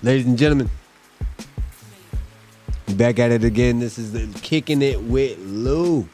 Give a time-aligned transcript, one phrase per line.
[0.00, 0.70] Ladies and gentlemen,
[2.90, 3.80] back at it again.
[3.80, 6.08] This is the Kicking It with Lou.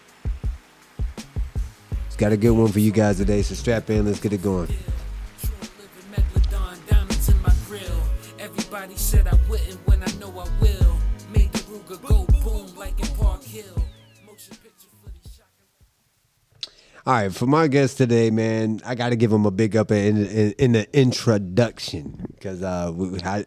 [2.06, 4.06] It's got a good one for you guys today, so strap in.
[4.06, 4.74] Let's get it going.
[8.38, 10.96] Everybody said I wouldn't when I know I will.
[11.30, 13.84] Made the Ruger go boom like in Park Hill.
[17.06, 19.90] All right, for my guest today, man, I got to give him a big up
[19.90, 23.44] in in, in the introduction because uh, we, I,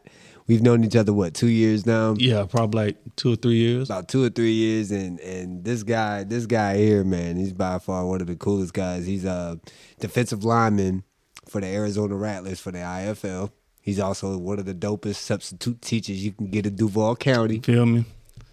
[0.48, 2.16] we've known each other what two years now.
[2.18, 3.90] Yeah, probably like two or three years.
[3.90, 7.80] About two or three years, and and this guy, this guy here, man, he's by
[7.80, 9.06] far one of the coolest guys.
[9.06, 9.60] He's a
[10.00, 11.04] defensive lineman
[11.48, 13.52] for the Arizona Rattlers for the IFL.
[13.82, 17.60] He's also one of the dopest substitute teachers you can get in Duval County.
[17.60, 18.06] Feel me?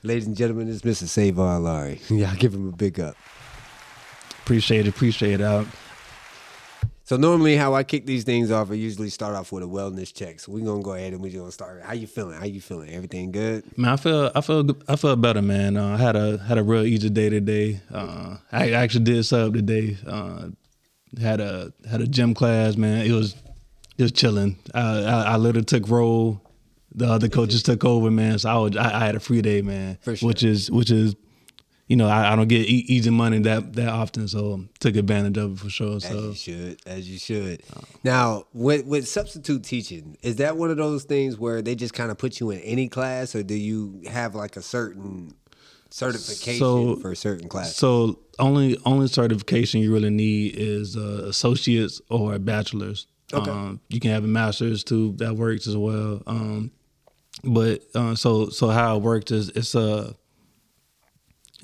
[0.05, 1.09] Ladies and gentlemen, it's Mr.
[1.09, 2.01] Savon Lowry.
[2.09, 3.17] Y'all give him a big up.
[4.43, 4.91] Appreciate it.
[4.91, 5.67] Appreciate it.
[7.07, 10.13] So normally, how I kick these things off, I usually start off with a wellness
[10.13, 10.41] check.
[10.41, 11.83] So we're gonna go ahead and we're gonna start.
[11.83, 12.39] How you feeling?
[12.39, 12.89] How you feeling?
[12.95, 13.77] Everything good?
[13.77, 15.77] Man, I feel, I feel, I feel better, man.
[15.77, 17.81] Uh, I had a had a real easy day today.
[17.93, 19.99] Uh, I actually did sub today.
[20.07, 20.49] Uh,
[21.21, 23.05] had a had a gym class, man.
[23.05, 23.37] It was
[23.99, 24.57] just chilling.
[24.73, 26.41] I, I, I literally took roll.
[26.95, 28.39] The other coaches took over, man.
[28.39, 29.99] So I was, I, I had a free day, man.
[30.05, 30.29] Sure.
[30.29, 31.17] Which is which is
[31.87, 35.37] you know, I, I don't get e- easy money that that often, so took advantage
[35.37, 36.01] of it for sure.
[36.01, 37.63] So as you should, as you should.
[38.03, 42.11] now, with with substitute teaching, is that one of those things where they just kind
[42.11, 45.35] of put you in any class, or do you have like a certain
[45.91, 47.77] certification so, for a certain class?
[47.77, 53.07] So only only certification you really need is uh, associates or bachelor's.
[53.33, 53.51] Okay.
[53.51, 55.15] Um, you can have a master's too.
[55.19, 56.23] That works as well.
[56.27, 56.71] Um,
[57.43, 60.15] but uh, so so how it works is it's a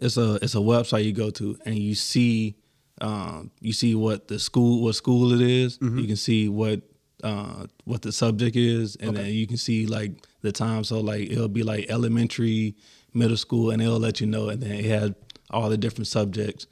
[0.00, 2.56] it's a it's a website you go to and you see
[3.00, 5.78] um, you see what the school what school it is.
[5.78, 5.98] Mm-hmm.
[5.98, 6.82] You can see what
[7.22, 9.22] uh, what the subject is, and Okay.
[9.22, 10.12] then you can see like
[10.42, 10.84] the time.
[10.84, 12.74] So like it'll be like elementary,
[13.14, 14.48] middle school, and it'll let you know.
[14.48, 15.12] And then it has
[15.50, 16.66] all the different subjects,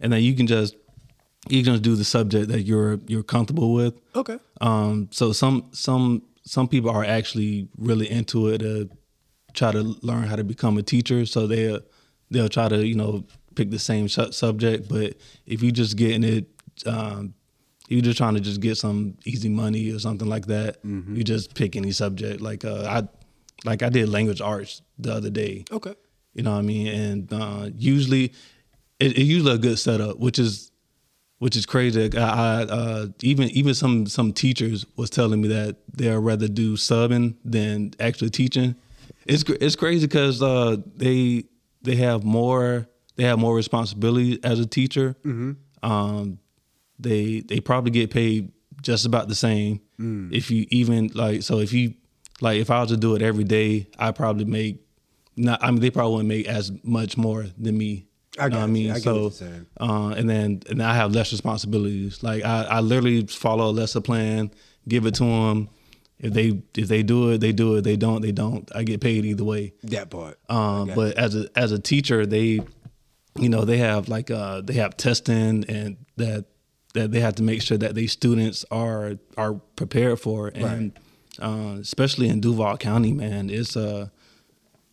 [0.00, 0.76] and then you can just
[1.48, 3.94] you can just do the subject that you're you're comfortable with.
[4.14, 4.38] Okay.
[4.60, 8.88] Um, so some some some people are actually really into it to
[9.54, 11.24] try to learn how to become a teacher.
[11.26, 11.78] So they
[12.30, 14.88] they'll try to you know pick the same su- subject.
[14.88, 15.16] But
[15.46, 16.46] if you're just getting it,
[16.86, 17.34] um,
[17.88, 20.78] you're just trying to just get some easy money or something like that.
[21.16, 22.40] You just pick any subject.
[22.40, 23.08] Like uh, I
[23.64, 25.64] like I did language arts the other day.
[25.72, 25.94] Okay.
[26.34, 26.86] You know what I mean?
[26.88, 28.34] And uh, usually,
[29.00, 30.70] it, it usually a good setup, which is
[31.38, 32.10] which is crazy.
[32.16, 36.76] I, I uh, even even some some teachers was telling me that they'd rather do
[36.76, 38.74] subbing than actually teaching.
[39.26, 41.44] It's it's crazy because uh, they
[41.86, 42.86] they have more
[43.16, 45.16] they have more responsibility as a teacher.
[45.82, 46.38] Um,
[46.98, 48.52] they they probably get paid
[48.82, 49.80] just about the same.
[50.32, 51.94] If you even like so if you
[52.40, 54.84] like if I was to do it every day, I probably make
[55.36, 55.62] not.
[55.62, 58.06] I mean, they probably wouldn't make as much more than me.
[58.38, 58.90] I got I mean?
[58.90, 59.66] I so, what you're saying.
[59.80, 62.22] uh, and then and I have less responsibilities.
[62.22, 64.50] Like I, I literally follow a lesson plan,
[64.86, 65.70] give it to them.
[66.18, 67.82] If they if they do it, they do it.
[67.82, 68.70] They don't, they don't.
[68.74, 69.74] I get paid either way.
[69.82, 70.38] That part.
[70.48, 72.60] Um, but as a as a teacher, they,
[73.38, 76.46] you know, they have like uh, they have testing and that
[76.94, 80.98] that they have to make sure that these students are are prepared for, and
[81.38, 84.08] uh, especially in Duval County, man, it's uh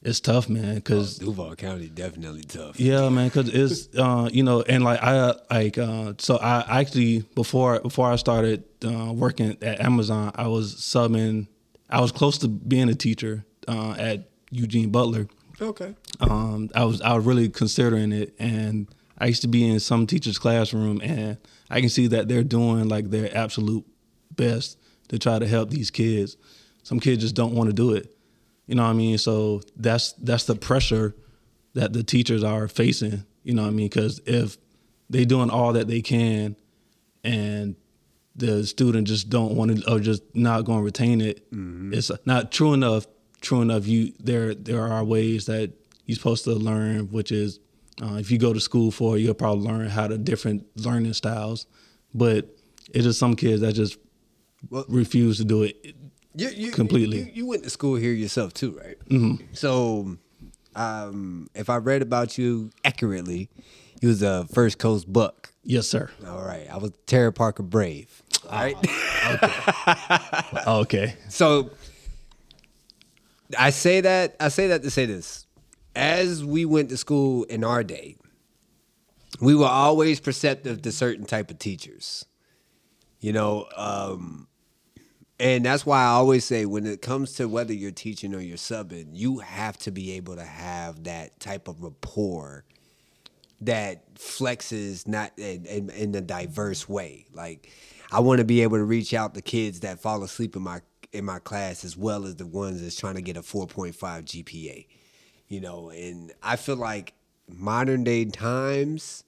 [0.03, 2.79] it's tough, man, because Duval County definitely tough.
[2.79, 7.21] yeah, man, because it's uh, you know, and like I like uh, so I actually
[7.35, 11.47] before before I started uh, working at Amazon, I was subbing.
[11.89, 15.27] I was close to being a teacher uh, at Eugene Butler.
[15.61, 15.95] Okay.
[16.19, 18.87] Um, I was I was really considering it, and
[19.17, 21.37] I used to be in some teachers' classroom, and
[21.69, 23.85] I can see that they're doing like their absolute
[24.35, 24.77] best
[25.09, 26.35] to try to help these kids.
[26.83, 28.12] Some kids just don't want to do it.
[28.67, 29.17] You know what I mean?
[29.17, 31.15] So that's that's the pressure
[31.73, 33.25] that the teachers are facing.
[33.43, 33.87] You know what I mean?
[33.87, 34.57] Because if
[35.09, 36.55] they doing all that they can,
[37.23, 37.75] and
[38.35, 42.51] the student just don't want to or just not going to retain it, it's not
[42.51, 43.05] true enough.
[43.41, 43.85] True enough.
[43.85, 45.73] You there there are ways that
[46.05, 47.59] you're supposed to learn, which is
[48.01, 51.13] uh, if you go to school for, it, you'll probably learn how to different learning
[51.13, 51.67] styles.
[52.13, 52.47] But
[52.93, 53.97] it's just some kids that just
[54.69, 55.95] Well- refuse to do it.
[56.35, 57.19] You, you, Completely.
[57.19, 58.97] You, you went to school here yourself too, right?
[59.09, 59.45] Mm-hmm.
[59.53, 60.17] So,
[60.75, 63.49] um, if I read about you accurately,
[64.01, 65.53] you was a First Coast Buck.
[65.63, 66.09] Yes, sir.
[66.27, 68.23] All right, I was Terry Parker Brave.
[68.49, 68.75] All right.
[70.67, 71.15] Okay.
[71.29, 71.71] So
[73.57, 75.45] I say that I say that to say this.
[75.95, 78.15] As we went to school in our day,
[79.39, 82.25] we were always perceptive to certain type of teachers.
[83.19, 84.47] You know, um,
[85.39, 88.57] And that's why I always say when it comes to whether you're teaching or you're
[88.57, 92.65] subbing, you have to be able to have that type of rapport
[93.61, 97.25] that flexes not in, in, in a diverse way.
[97.33, 97.69] Like
[98.11, 100.81] I want to be able to reach out to kids that fall asleep in my
[101.11, 104.87] in my class as well as the ones that's trying to get a 4.5 GPA.
[105.47, 107.13] You know, and I feel like
[107.47, 109.23] modern day times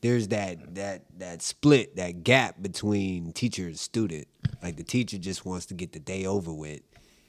[0.00, 4.28] there's that that that split, that gap between teacher and student.
[4.62, 6.80] Like the teacher just wants to get the day over with,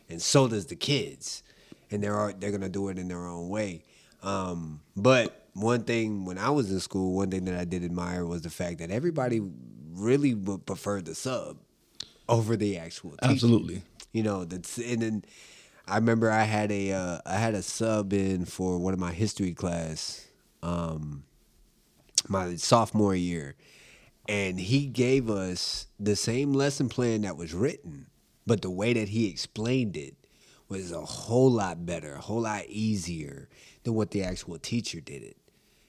[0.09, 1.43] and so does the kids,
[1.91, 3.83] and they're they're gonna do it in their own way.
[4.21, 8.25] Um, but one thing when I was in school, one thing that I did admire
[8.25, 9.41] was the fact that everybody
[9.93, 11.57] really would prefer the sub
[12.27, 13.31] over the actual teacher.
[13.31, 13.83] Absolutely.
[14.13, 15.23] You know, that's and then
[15.87, 19.11] I remember I had a uh, I had a sub in for one of my
[19.11, 20.27] history class.
[20.61, 21.23] Um,
[22.27, 23.55] my sophomore year,
[24.27, 28.07] and he gave us the same lesson plan that was written,
[28.45, 30.15] but the way that he explained it
[30.67, 33.49] was a whole lot better, a whole lot easier
[33.83, 35.37] than what the actual teacher did it.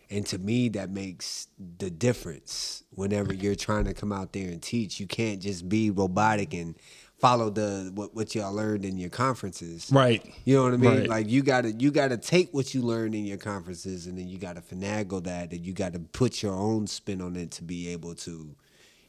[0.08, 1.46] And to me, that makes
[1.78, 4.98] the difference whenever you're trying to come out there and teach.
[4.98, 6.74] You can't just be robotic and
[7.20, 9.90] follow the what, what y'all learned in your conferences.
[9.92, 10.24] Right.
[10.44, 10.98] You know what I mean?
[11.00, 11.08] Right.
[11.08, 14.38] Like you gotta you gotta take what you learned in your conferences and then you
[14.38, 18.14] gotta finagle that and you gotta put your own spin on it to be able
[18.16, 18.54] to,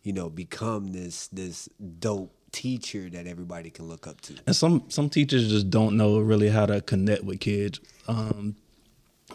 [0.03, 1.69] you know, become this this
[1.99, 4.35] dope teacher that everybody can look up to.
[4.45, 7.79] And some some teachers just don't know really how to connect with kids.
[8.07, 8.55] Um,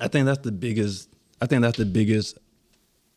[0.01, 1.09] I think that's the biggest.
[1.41, 2.39] I think that's the biggest.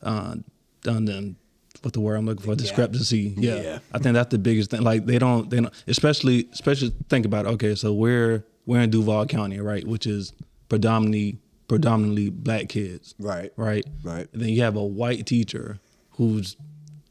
[0.02, 0.36] Uh,
[0.82, 1.36] done.
[1.82, 2.56] What the word I'm looking for?
[2.56, 3.34] Discrepancy.
[3.38, 3.62] Yeah.
[3.62, 3.80] Yeah.
[3.94, 4.82] I think that's the biggest thing.
[4.82, 5.50] Like they don't.
[5.50, 5.74] They don't.
[5.88, 6.50] Especially.
[6.52, 7.46] Especially think about.
[7.46, 7.50] It.
[7.50, 9.88] Okay, so we're we're in Duval County, right?
[9.88, 10.34] Which is
[10.68, 13.16] predominantly predominantly black kids.
[13.20, 13.52] Right.
[13.56, 13.86] Right.
[14.04, 14.28] Right.
[14.34, 15.80] And then you have a white teacher
[16.12, 16.58] who's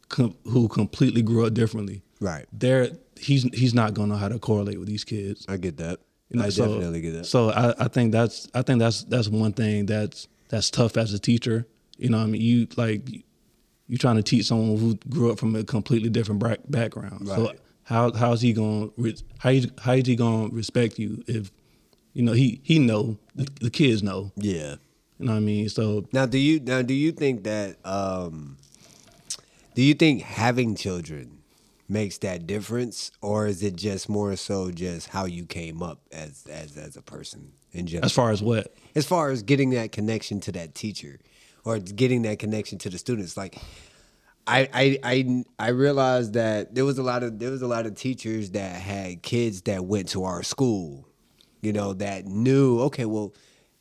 [0.09, 2.47] com- who completely grew up differently Right.
[2.53, 5.47] there he's he's not gonna know how to correlate with these kids.
[5.49, 6.01] I get that.
[6.31, 7.27] You know, I so, definitely get that.
[7.27, 11.15] So I, I think that's I think that's that's one thing that's that's tough as
[11.15, 11.67] a teacher.
[11.97, 13.25] You know, what I mean, you like
[13.89, 17.27] you trying to teach someone who grew up from a completely different back, background.
[17.27, 17.55] So
[17.85, 18.93] how how's he going
[19.39, 21.51] how How is he going to respect you if
[22.13, 24.33] you know he he know the, the kids know.
[24.37, 24.77] yeah.
[25.19, 25.69] You know what I mean?
[25.69, 28.57] So Now do you now do you think that um
[29.75, 31.39] do you think having children
[31.89, 36.47] makes that difference or is it just more so just how you came up as
[36.51, 38.05] as as a person in general?
[38.05, 41.19] as far as what as far as getting that connection to that teacher
[41.69, 43.59] or getting that connection to the students like
[44.47, 47.85] I, I I I realized that there was a lot of there was a lot
[47.85, 51.07] of teachers that had kids that went to our school,
[51.61, 53.35] you know, that knew okay, well,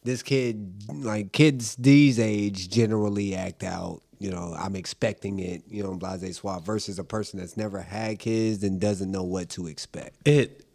[0.03, 5.83] this kid like kids these age generally act out, you know, I'm expecting it, you
[5.83, 9.67] know, blase suave versus a person that's never had kids and doesn't know what to
[9.67, 10.17] expect.
[10.27, 10.65] it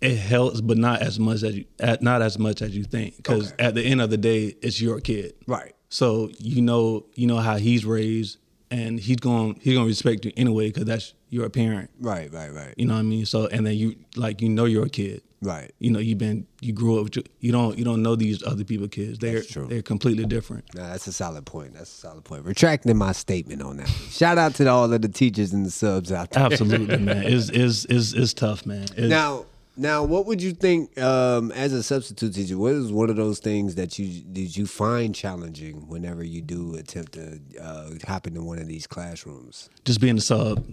[0.00, 1.64] it helps, but not as much as you
[2.00, 3.16] not as much as you think.
[3.16, 3.64] Because Okay.
[3.64, 5.34] at the end of the day, it's your kid.
[5.48, 5.74] Right.
[5.88, 8.38] So you know you know how he's raised,
[8.70, 11.90] and he's going he's gonna respect you anyway because that's your parent.
[12.00, 12.74] Right, right, right.
[12.76, 13.26] You know what I mean?
[13.26, 15.22] So and then you like you know you're a kid.
[15.40, 15.70] Right.
[15.78, 18.42] You know you've been you grew up with your, you don't you don't know these
[18.42, 19.18] other people kids.
[19.18, 19.66] They're That's true.
[19.66, 20.64] they're completely different.
[20.74, 21.74] Nah, that's a solid point.
[21.74, 22.44] That's a solid point.
[22.44, 23.88] Retracting my statement on that.
[24.10, 26.42] Shout out to all of the teachers and the subs out there.
[26.44, 27.22] Absolutely, man.
[27.26, 28.82] It's it's it's it's tough, man.
[28.96, 29.46] It's, Now,
[29.78, 32.58] now, what would you think um, as a substitute teacher?
[32.58, 36.74] What is one of those things that you did you find challenging whenever you do
[36.74, 39.70] attempt to uh, hop into one of these classrooms?
[39.84, 40.66] just being a sub,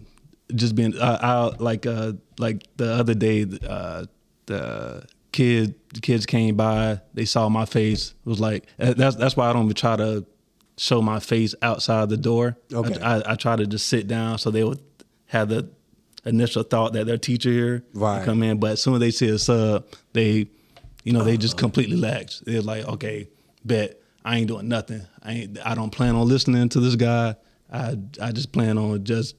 [0.56, 4.06] just being uh, I like uh like the other day uh
[4.48, 9.16] the kid the kids came by they saw my face it was like uh, that's
[9.16, 10.26] that's why I don't even try to
[10.78, 12.58] show my face outside the door.
[12.74, 13.00] Okay.
[13.00, 14.82] I, I, I try to just sit down so they would
[15.28, 15.70] have the
[16.26, 18.24] initial thought that their teacher here Right.
[18.26, 20.48] come in, but as soon as they see a sub, they
[21.04, 22.42] you know they just completely lax.
[22.46, 23.28] They're like, okay,
[23.64, 25.02] bet I ain't doing nothing.
[25.24, 25.60] I ain't.
[25.66, 27.36] I don't plan on listening to this guy.
[27.72, 29.36] I I just plan on just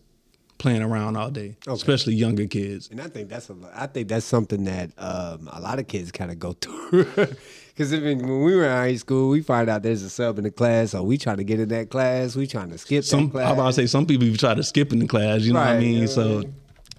[0.58, 1.74] playing around all day, Okay.
[1.74, 2.88] especially younger kids.
[2.90, 6.10] And I think that's a, I think that's something that um, a lot of kids
[6.12, 7.06] kind of go through.
[7.76, 10.50] Because when we were in high school, we find out there's a sub in the
[10.50, 13.30] class, or we trying to get in that class, we trying to skip Some.
[13.36, 15.42] I'm about to say some people even try to skip in the class.
[15.42, 16.08] You know what I mean?
[16.08, 16.48] so right.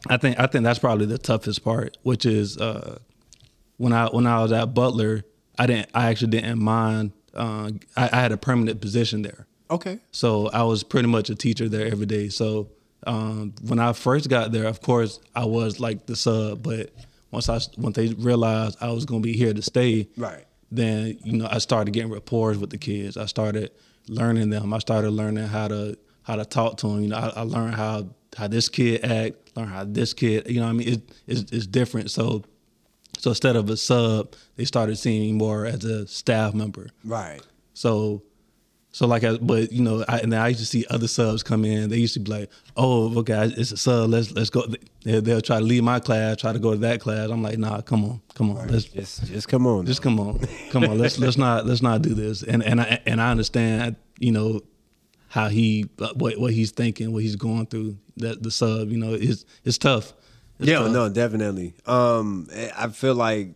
[0.09, 2.99] I think I think that's probably the toughest part, which is uh,
[3.77, 5.23] when I when I was at Butler,
[5.57, 7.11] I didn't I actually didn't mind.
[7.33, 9.45] Uh, I, I had a permanent position there.
[9.69, 9.99] okay.
[10.11, 12.29] So I was pretty much a teacher there every day.
[12.29, 12.69] So
[13.05, 16.63] um, when I first got there, of course, I was like the sub.
[16.63, 16.91] But
[17.31, 20.45] once I once they realized I was going to be here to stay, Right.
[20.71, 23.15] Then you know I started getting rapport with the kids.
[23.17, 23.71] I started
[24.09, 24.73] learning them.
[24.73, 27.01] I started learning how to how to talk to them.
[27.03, 30.59] You know, I, I learned how how this kid act, learn how this kid, you
[30.59, 32.11] know, what I mean, it, it's it's different.
[32.11, 32.43] So
[33.17, 36.89] so instead of a sub, they started seeing me more as a staff member.
[37.03, 37.41] Right.
[37.73, 38.23] So
[38.97, 41.63] so like, I, but you know, I, and I used to see other subs come
[41.65, 41.89] in.
[41.91, 44.09] They used to be like, "Oh, okay, it's a sub.
[44.09, 44.65] Let's let's go."
[45.03, 47.29] They'll, they'll try to leave my class, try to go to that class.
[47.29, 49.85] I'm like, "Nah, come on, come on, let's Just just come on.
[49.85, 50.39] just come on,
[50.71, 50.97] come on.
[50.97, 54.61] Let's let's not let's not do this." And and I and I understand, you know,
[55.37, 57.95] how he what what he's thinking, what he's going through.
[58.17, 60.13] That the sub, you know, it's it's tough.
[60.59, 60.91] It's yeah, tough.
[60.91, 61.75] no, definitely.
[61.85, 63.49] Um, I feel like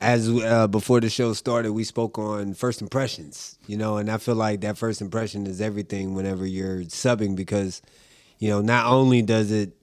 [0.00, 4.16] as uh, before the show started, we spoke on first impressions, you know, and I
[4.16, 7.82] feel like that first impression is everything whenever you're subbing because,
[8.38, 9.76] you know, not only does it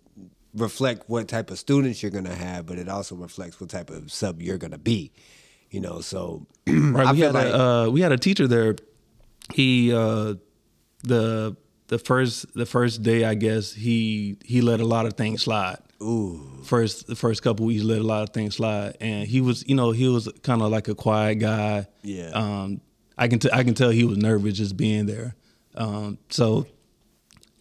[0.55, 4.11] reflect what type of students you're gonna have, but it also reflects what type of
[4.11, 5.11] sub you're gonna be,
[5.69, 6.01] you know.
[6.01, 8.75] So Right, I we feel had like a, uh, we had a teacher there.
[9.53, 10.33] He uh,
[11.03, 11.55] the
[11.87, 15.77] the first the first day, I guess he he let a lot of things slide.
[16.01, 19.63] ooh, First the first couple weeks, let a lot of things slide, and he was
[19.67, 21.87] you know he was kind of like a quiet guy.
[22.03, 22.29] Yeah.
[22.29, 22.81] Um,
[23.17, 25.35] I can t- I can tell he was nervous just being there.
[25.75, 26.67] Um, so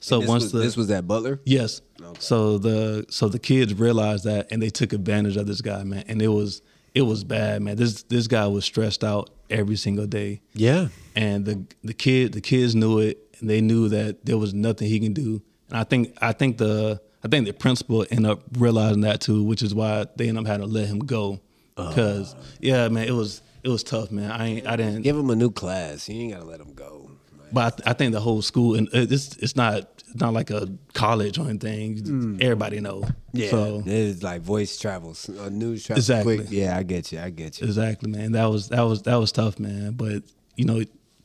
[0.01, 1.41] so once was, the this was at Butler.
[1.45, 1.81] Yes.
[2.19, 6.05] So the so the kids realized that and they took advantage of this guy, man.
[6.09, 6.63] And it was
[6.95, 7.77] it was bad, man.
[7.77, 10.41] This this guy was stressed out every single day.
[10.55, 14.55] Yeah, And the the kid the kids knew it and they knew that there was
[14.55, 15.43] nothing he can do.
[15.69, 19.43] And I think I think the I think the principal ended up realizing that too,
[19.43, 21.41] which is why they ended up having to let him go.
[21.77, 24.31] Cause yeah, man, it was it was tough, man.
[24.31, 26.09] I ain't, I didn't give him a new class.
[26.09, 27.11] You ain't gotta let him go.
[27.53, 29.79] but I, th- I think the whole school and it's it's not
[30.09, 32.39] it's not like a college or anything.
[32.41, 33.05] Everybody know.
[33.33, 36.37] Yeah, So it's like voice travels, uh, news travels Exactly.
[36.39, 36.49] quick.
[36.51, 37.19] Yeah, I get you.
[37.21, 37.67] I get you.
[37.67, 38.33] exactly, man.
[38.33, 39.93] That was that was that was tough, man.
[39.93, 40.23] But
[40.55, 40.83] you know,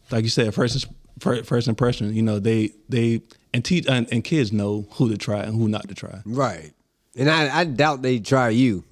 [0.10, 2.14] like you said, first fir- first impression.
[2.14, 3.22] You know, they they
[3.54, 6.22] and teach and, and kids know who to try and who not to try.
[6.26, 6.72] Right.
[7.18, 8.84] And I, I doubt they try you.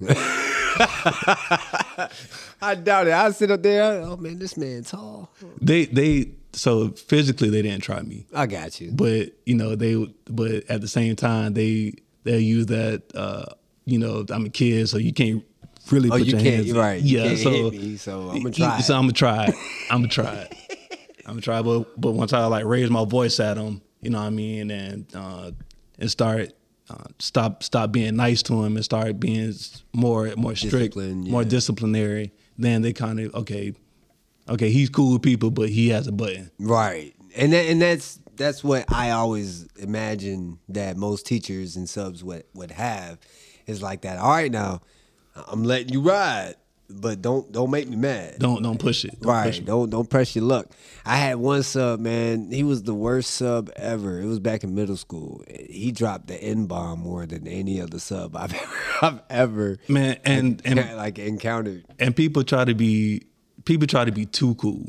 [2.62, 3.12] I doubt it.
[3.12, 4.02] I sit up there.
[4.02, 5.30] Oh man, this man tall.
[5.60, 8.90] They they so physically they didn't try me, I got you.
[8.92, 9.94] but you know they
[10.26, 13.44] but at the same time they they use that uh
[13.84, 15.44] you know I'm a kid so you can't
[15.92, 16.56] really Oh, put you your can't.
[16.66, 17.00] hands right.
[17.02, 18.80] Yeah so me, so I'm gonna try.
[18.80, 19.46] so I'm gonna try
[19.90, 20.54] I'm gonna try it
[21.30, 24.18] I'm gonna try but but once I like raise my voice at him you know
[24.18, 25.50] what I mean and uh
[25.98, 26.52] and start
[26.88, 29.52] uh, stop stop being nice to him and start being
[29.92, 33.74] more more strict Discipline, more disciplinary then they kind of okay
[34.48, 37.14] okay he's cool with people but he has a button Right.
[37.36, 42.44] And that, and that's that's what I always imagine that most teachers and subs would
[42.54, 43.18] would have
[43.66, 44.18] is like that.
[44.18, 44.80] All right, now
[45.46, 46.56] I'm letting you ride,
[46.92, 48.36] but don't don't make me mad.
[48.38, 49.46] don't don't push it Don't right.
[49.46, 49.60] push.
[49.60, 50.66] Don't don't press your luck.
[51.04, 52.50] I had one sub, man.
[52.50, 54.20] He was the worst sub ever.
[54.20, 55.42] It was back in middle school.
[55.48, 60.18] He dropped the N bomb more than any other sub I've ever I've ever man
[60.24, 61.84] and and like encountered.
[61.98, 63.22] and people try to be
[63.64, 64.86] people try to be too cool.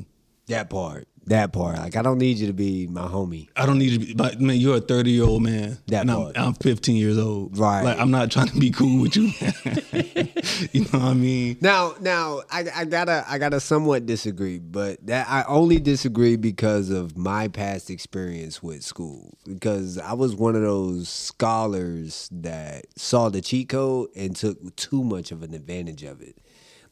[0.47, 1.07] That part.
[1.27, 1.77] That part.
[1.77, 3.47] Like I don't need you to be my homie.
[3.55, 5.77] I don't need to be, but man, you're a 30 year old man.
[5.87, 6.31] That and I'm.
[6.35, 7.57] I'm 15 years old.
[7.57, 7.83] Right.
[7.83, 9.23] Like I'm not trying to be cool with you.
[10.71, 11.57] you know what I mean?
[11.61, 16.89] Now, now I, I gotta I gotta somewhat disagree, but that I only disagree because
[16.89, 19.37] of my past experience with school.
[19.45, 25.03] Because I was one of those scholars that saw the cheat code and took too
[25.03, 26.37] much of an advantage of it.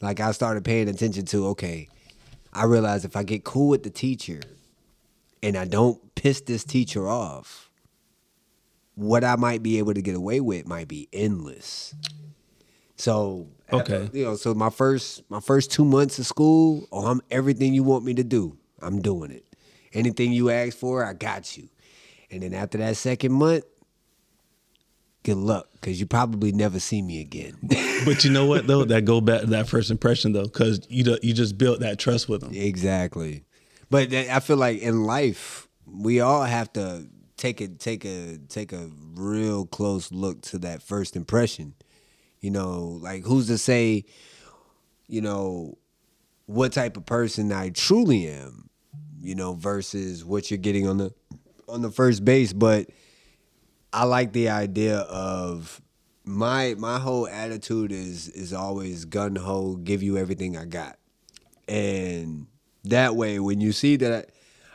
[0.01, 1.89] Like I started paying attention to okay,
[2.53, 4.39] I realized if I get cool with the teacher
[5.43, 7.69] and I don't piss this teacher off,
[8.95, 11.95] what I might be able to get away with might be endless.
[12.95, 14.09] So Okay.
[14.11, 17.83] you know, so my first my first two months of school, oh, I'm everything you
[17.83, 19.45] want me to do, I'm doing it.
[19.93, 21.69] Anything you ask for, I got you.
[22.31, 23.63] And then after that second month,
[25.23, 27.57] good luck, because you probably never see me again.
[28.05, 28.85] But you know what though?
[28.85, 32.29] That go back to that first impression though, because you you just built that trust
[32.29, 32.53] with them.
[32.53, 33.43] exactly.
[33.89, 38.71] But I feel like in life, we all have to take a take a take
[38.71, 41.73] a real close look to that first impression.
[42.39, 44.05] You know, like who's to say,
[45.07, 45.77] you know,
[46.45, 48.69] what type of person I truly am,
[49.21, 51.13] you know, versus what you're getting on the
[51.67, 52.53] on the first base.
[52.53, 52.89] But
[53.91, 55.81] I like the idea of
[56.23, 60.97] my my whole attitude is is always gun ho, give you everything I got.
[61.67, 62.47] And
[62.83, 64.29] that way when you see that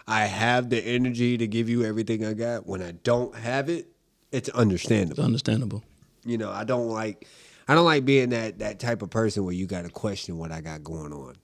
[0.06, 3.88] I have the energy to give you everything I got, when I don't have it,
[4.32, 5.82] it's understandable It's understandable.
[6.24, 7.26] you know, I don't like
[7.68, 10.50] I don't like being that that type of person where you got to question what
[10.50, 11.36] I got going on.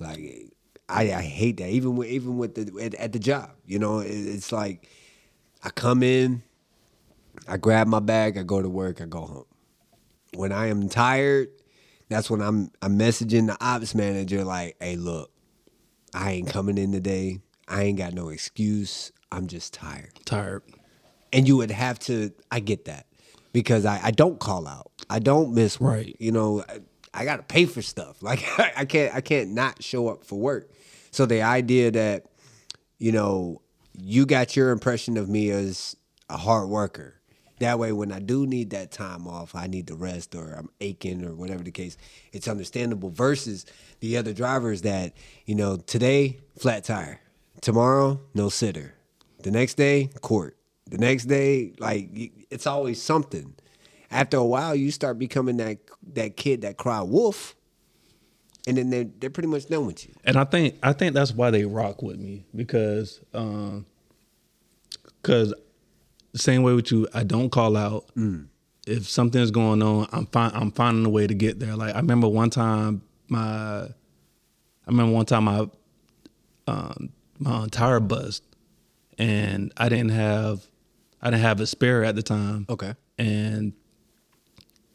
[0.00, 0.50] Like
[0.88, 4.00] I, I hate that even with even with the at, at the job, you know,
[4.00, 4.88] it, it's like
[5.62, 6.42] I come in
[7.46, 9.44] I grab my bag, I go to work, I go home.
[10.34, 11.48] When I am tired,
[12.08, 15.30] that's when I'm I'm messaging the ops manager like, "Hey, look,
[16.12, 17.40] I ain't coming in today.
[17.68, 19.12] I ain't got no excuse.
[19.30, 20.62] I'm just tired." Tired.
[21.32, 22.32] And you would have to.
[22.50, 23.06] I get that
[23.52, 24.90] because I I don't call out.
[25.08, 25.94] I don't miss work.
[25.94, 26.16] Right.
[26.18, 26.80] You know, I,
[27.14, 28.18] I got to pay for stuff.
[28.22, 30.70] Like I can't I can't not show up for work.
[31.10, 32.26] So the idea that
[32.98, 33.62] you know
[33.92, 35.96] you got your impression of me as
[36.28, 37.20] a hard worker.
[37.64, 40.68] That way, when I do need that time off, I need the rest, or I'm
[40.82, 41.96] aching, or whatever the case,
[42.30, 43.08] it's understandable.
[43.08, 43.64] Versus
[44.00, 45.14] the other drivers that,
[45.46, 47.22] you know, today flat tire,
[47.62, 48.92] tomorrow no sitter,
[49.42, 50.58] the next day court,
[50.90, 52.10] the next day like
[52.50, 53.54] it's always something.
[54.10, 55.78] After a while, you start becoming that
[56.12, 57.56] that kid that cry wolf,
[58.66, 60.12] and then they're they're pretty much done with you.
[60.24, 63.86] And I think I think that's why they rock with me because um
[65.22, 65.54] cuz
[66.38, 68.06] same way with you, I don't call out.
[68.86, 71.74] If something's going on, I'm fi- I'm finding a way to get there.
[71.74, 73.90] Like I remember one time my I
[74.86, 75.68] remember one time my
[76.66, 78.42] um my tire bust
[79.18, 80.66] and I didn't have
[81.22, 82.66] I didn't have a spare at the time.
[82.68, 82.94] Okay.
[83.18, 83.72] And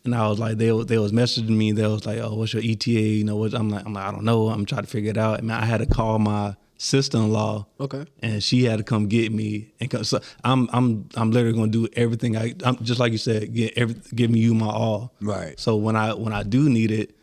[0.06, 1.72] and I was like, they they was messaging me.
[1.72, 4.12] They was like, "Oh, what's your ETA?" You know, what I'm like, I'm like, I
[4.12, 4.48] don't know.
[4.50, 5.40] I'm trying to figure it out.
[5.40, 7.68] And I had to call my sister-in-law.
[7.82, 8.06] Okay.
[8.24, 9.72] And she had to come get me.
[9.80, 12.36] And come, so I'm I'm I'm literally gonna do everything.
[12.36, 15.14] I I'm just like you said, get every giving you my all.
[15.22, 15.60] Right.
[15.60, 17.16] So when I when I do need it,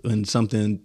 [0.00, 0.80] when something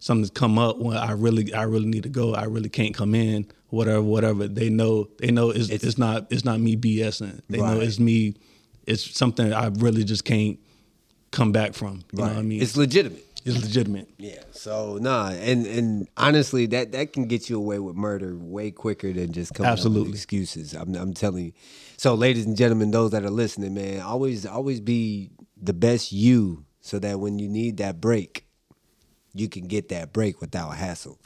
[0.00, 3.14] something's come up when I really I really need to go, I really can't come
[3.14, 3.46] in.
[3.68, 4.48] Whatever, whatever.
[4.48, 7.40] They know they know it's it's, not it's not me BSing.
[7.48, 8.34] They know it's me.
[8.84, 10.58] It's something I really just can't
[11.30, 12.02] come back from.
[12.12, 12.60] You know what I mean?
[12.60, 13.24] It's legitimate.
[13.44, 14.08] It's legitimate.
[14.18, 14.42] Yeah.
[14.52, 19.12] So nah, and and honestly, that that can get you away with murder way quicker
[19.12, 20.10] than just coming up Absolutely.
[20.10, 20.74] with excuses.
[20.74, 21.52] I'm I'm telling you.
[21.96, 25.30] So, ladies and gentlemen, those that are listening, man, always always be
[25.60, 28.46] the best you, so that when you need that break,
[29.34, 31.18] you can get that break without hassle.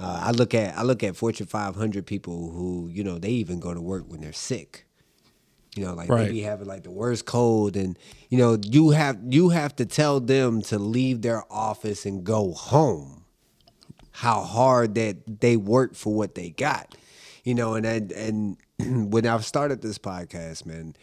[0.00, 3.60] Uh, I look at I look at Fortune 500 people who you know they even
[3.60, 4.84] go to work when they're sick.
[5.76, 6.26] You know, like Right.
[6.26, 7.98] they be having like the worst cold, and
[8.30, 12.52] you know you have you have to tell them to leave their office and go
[12.52, 13.24] home.
[14.10, 16.96] How hard that they work for what they got,
[17.44, 18.56] you know, and and, and
[19.12, 20.96] when I started this podcast, man,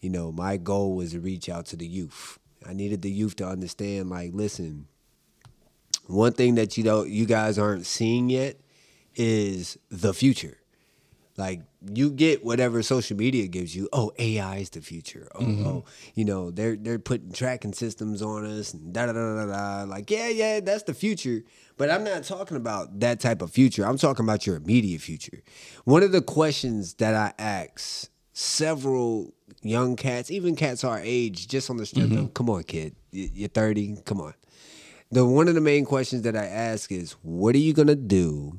[0.00, 2.38] you know, my goal was to reach out to the youth.
[2.66, 4.88] I needed the youth to understand, like, listen,
[6.06, 8.60] one thing that you don't you guys aren't seeing yet
[9.14, 10.57] is the future.
[11.38, 13.88] Like you get whatever social media gives you.
[13.92, 15.28] Oh, AI is the future.
[15.36, 15.66] Oh, mm-hmm.
[15.66, 15.84] oh,
[16.16, 19.84] you know they're they're putting tracking systems on us and da da da da da.
[19.84, 21.44] Like yeah, yeah, that's the future.
[21.76, 23.86] But I'm not talking about that type of future.
[23.86, 25.42] I'm talking about your immediate future.
[25.84, 31.70] One of the questions that I ask several young cats, even cats our age, just
[31.70, 32.24] on the strength mm-hmm.
[32.26, 34.34] of, come on, kid, you're 30, come on.
[35.12, 38.58] The one of the main questions that I ask is, what are you gonna do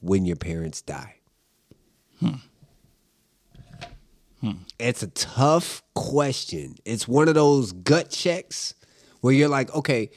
[0.00, 1.19] when your parents die?
[2.20, 2.34] Hmm.
[4.40, 4.52] Hmm.
[4.78, 6.76] It's a tough question.
[6.84, 8.74] It's one of those gut checks
[9.20, 10.10] where you're like, okay,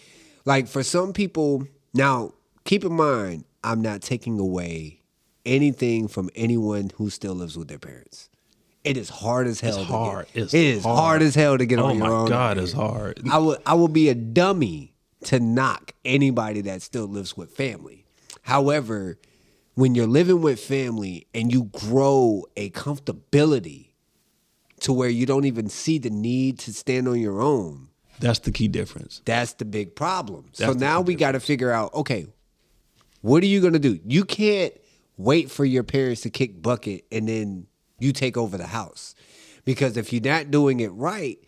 [0.46, 5.02] like for some people, now keep in mind, I'm not taking away
[5.46, 8.30] anything from anyone who still lives with their parents.
[8.86, 9.72] It is hard as hell.
[9.72, 10.28] It's to get- hard.
[10.34, 10.98] It's it is hard.
[11.00, 11.22] hard.
[11.22, 12.28] as hell to get Oh on your my own.
[12.30, 13.22] God, out it's hard.
[13.30, 14.94] I would I would be a dummy
[15.26, 18.06] to knock anybody that still lives with family.
[18.42, 19.18] However,
[19.76, 23.88] when you're living with family and you grow a comfortability
[24.82, 27.88] to where you don't even see the need to stand on your own,
[28.20, 29.22] That's the key difference.
[29.26, 30.46] that's the big problem.
[30.54, 32.28] so That's the now we got to figure out okay,
[33.22, 34.00] what are you going to do?
[34.06, 34.74] You can't
[35.18, 37.68] wait for your parents to kick bucket and then
[38.00, 39.16] you take over the house.
[39.66, 41.40] Because if you're not doing it right,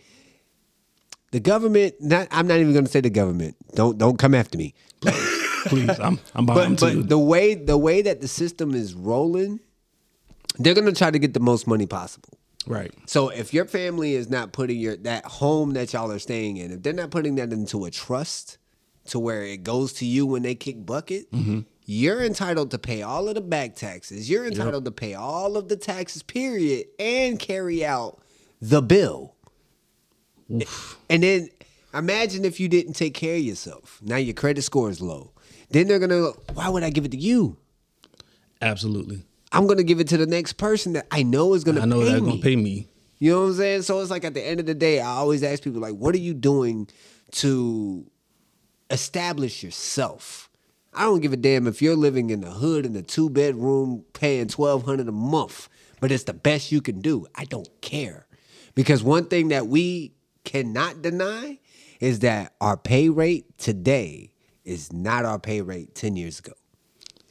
[1.31, 3.55] the government not I'm not even going to say the government.
[3.75, 4.73] Don't don't come after me.
[5.65, 7.01] Please, I'm I'm behind But too.
[7.01, 9.59] but the way the way that the system is rolling,
[10.57, 12.29] they're going to try to get the most money possible.
[12.67, 12.93] right.
[13.07, 16.71] So if your family is not putting your that home that y'all are staying in,
[16.71, 18.57] if they're not putting that into a trust
[19.07, 21.59] to where it goes to you when they kick bucket, mm-hmm.
[21.85, 24.29] you're entitled to pay all of the back taxes.
[24.29, 28.19] You're entitled to pay all of the taxes, period, and carry out
[28.61, 29.35] the bill.
[30.49, 31.49] And then
[31.95, 33.99] imagine if you didn't take care of yourself.
[34.03, 35.31] Now your credit score is low.
[35.69, 37.57] Then they're gonna, why would I give it to you?
[38.61, 39.23] Absolutely.
[39.51, 41.99] I'm gonna give it to the next person that I know is gonna I know
[41.99, 42.29] pay that's me.
[42.29, 42.89] gonna pay me.
[43.19, 43.81] You know what I'm saying?
[43.83, 46.13] So it's like at the end of the day, I always ask people like, what
[46.13, 46.87] are you doing
[47.31, 48.05] to
[48.89, 50.49] establish yourself?
[50.93, 54.05] I don't give a damn if you're living in the hood in a two bedroom
[54.13, 57.25] paying twelve hundred a month, but it's the best you can do.
[57.35, 58.27] I don't care.
[58.75, 61.59] Because one thing that we cannot deny
[61.99, 64.31] is that our pay rate today
[64.63, 66.53] is not our pay rate 10 years ago.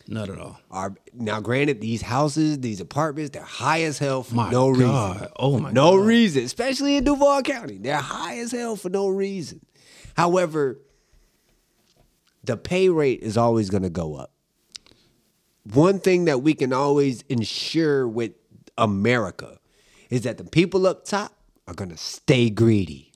[0.07, 0.59] Not at all.
[0.70, 5.14] Our, now, granted, these houses, these apartments, they're high as hell for My no God.
[5.14, 5.29] reason.
[5.37, 6.07] Oh, my no God.
[6.07, 7.79] reason, especially in Duval County.
[7.79, 9.64] They're high as hell for no reason.
[10.14, 10.79] However,
[12.44, 14.33] the pay rate is always going to go up.
[15.72, 18.33] One thing that we can always ensure with
[18.77, 19.59] America
[20.11, 21.33] is that the people up top
[21.66, 23.11] are going to stay greedy.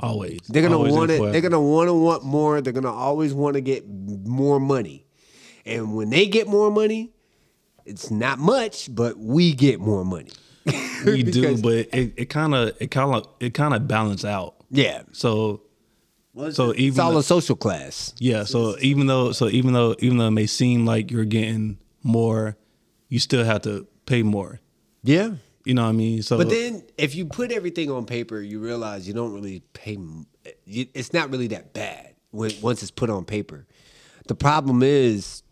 [0.00, 0.38] Always.
[0.48, 1.32] They're gonna Always want and it.
[1.32, 2.60] They're gonna want to want more.
[2.60, 5.06] They're gonna always want to get more money,
[5.66, 7.12] and when they get more money,
[7.84, 10.30] it's not much, but we get more money.
[11.06, 14.56] We do, but it it kind of it kind of it kind of balance out.
[14.70, 15.02] yeah.
[15.12, 15.62] So
[16.50, 18.14] so it's even all though- a social class.
[18.18, 21.78] yeah, so even though so even though even though it may seem like you're getting
[22.02, 22.56] more,
[23.08, 24.60] you still have to pay more.
[25.04, 25.34] Yeah.
[25.68, 26.22] You know what I mean?
[26.22, 29.98] So But then, if you put everything on paper, you realize you don't really pay.
[30.66, 33.66] It's not really that bad when once it's put on paper.
[34.28, 35.42] The problem is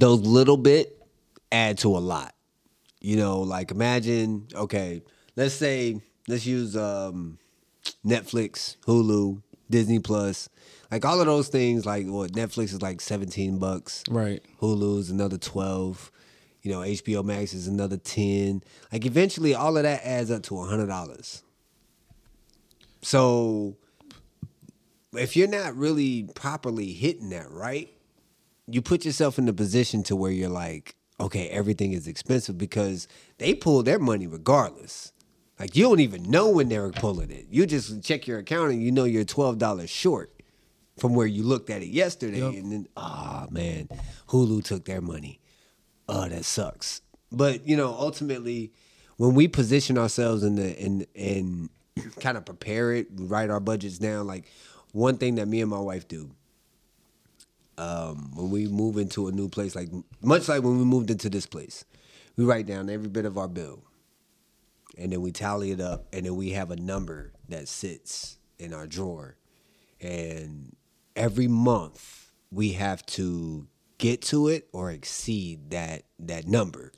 [0.00, 1.00] those little bit
[1.52, 2.34] add to a lot.
[3.00, 5.02] You know, like imagine, okay,
[5.36, 7.38] let's say let's use um,
[8.04, 10.48] Netflix, Hulu, Disney Plus,
[10.90, 11.86] like all of those things.
[11.86, 14.42] Like what Netflix is like seventeen bucks, Right.
[14.60, 16.10] Hulu's another twelve.
[16.68, 18.62] You know, HBO Max is another ten.
[18.92, 21.42] Like eventually, all of that adds up to hundred dollars.
[23.00, 23.78] So,
[25.14, 27.88] if you're not really properly hitting that right,
[28.66, 33.08] you put yourself in the position to where you're like, okay, everything is expensive because
[33.38, 35.12] they pull their money regardless.
[35.58, 37.46] Like you don't even know when they're pulling it.
[37.48, 40.34] You just check your account and you know you're twelve dollars short
[40.98, 42.52] from where you looked at it yesterday, Yep.
[42.62, 43.88] and then ah man,
[44.28, 45.40] Hulu took their money.
[46.08, 47.02] Oh, that sucks.
[47.30, 48.72] But you know, ultimately,
[49.16, 51.70] when we position ourselves in the in and
[52.20, 54.26] kind of prepare it, write our budgets down.
[54.26, 54.44] Like
[54.92, 56.30] one thing that me and my wife do
[57.78, 59.88] um, when we move into a new place, like
[60.20, 61.84] much like when we moved into this place,
[62.36, 63.84] we write down every bit of our bill,
[64.98, 68.74] and then we tally it up, and then we have a number that sits in
[68.74, 69.36] our drawer,
[70.00, 70.74] and
[71.14, 73.66] every month we have to
[73.98, 76.92] get to it or exceed that that number.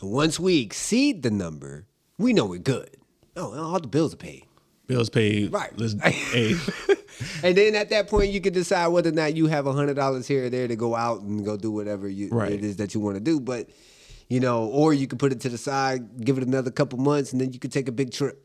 [0.00, 1.86] And once we exceed the number,
[2.18, 2.90] we know we're good.
[3.36, 4.44] Oh, all the bills are paid.
[4.86, 5.52] bills paid.
[5.52, 5.72] Right.
[6.02, 6.54] Hey,
[7.42, 9.94] and then at that point, you can decide whether or not you have a hundred
[9.94, 12.52] dollars here or there to go out and go do whatever you, Right.
[12.52, 13.40] it is that you want to do.
[13.40, 13.70] But
[14.28, 17.32] you know, or you can put it to the side, give it another couple months,
[17.32, 18.40] and then you could take a big trip.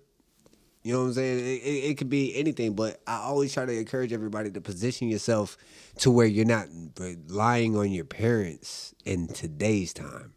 [0.89, 1.37] You know what I'm saying?
[1.37, 5.07] It, it, it could be anything, but I always try to encourage everybody to position
[5.07, 5.55] yourself
[5.99, 6.65] to where you're not
[6.97, 10.33] relying on your parents in today's time.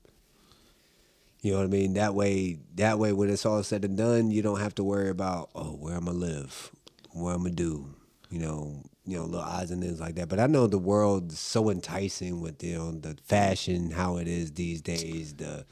[1.40, 1.94] You know what I mean?
[1.94, 5.08] That way, that way, when it's all said and done, you don't have to worry
[5.08, 6.70] about oh, where I'm gonna live,
[7.12, 7.94] what I'm gonna do.
[8.28, 10.28] You know, you know, little odds and ends like that.
[10.28, 14.52] But I know the world's so enticing with you know the fashion, how it is
[14.52, 15.32] these days.
[15.32, 15.64] The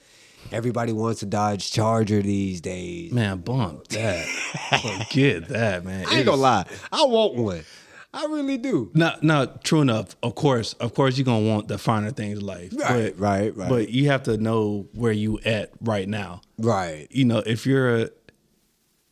[0.52, 3.12] everybody wants a Dodge Charger these days.
[3.12, 4.26] man, bump that.
[4.80, 6.06] Forget that, man.
[6.08, 7.62] I ain't gonna lie, I want one.
[8.12, 8.90] I really do.
[8.92, 10.16] No, no, true enough.
[10.22, 12.72] Of course, of course, you're gonna want the finer things in life.
[12.76, 13.68] Right, but, right, right.
[13.68, 16.40] But you have to know where you at right now.
[16.58, 17.06] Right.
[17.10, 18.10] You know, if you're a,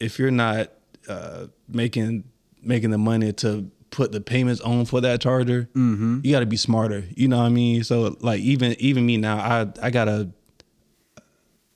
[0.00, 0.72] if you're not
[1.08, 2.24] uh, making
[2.60, 6.20] making the money to put the payments on for that charger, Mm-hmm.
[6.24, 7.04] you got to be smarter.
[7.14, 7.84] You know what I mean?
[7.84, 10.28] So like even even me now, I I got a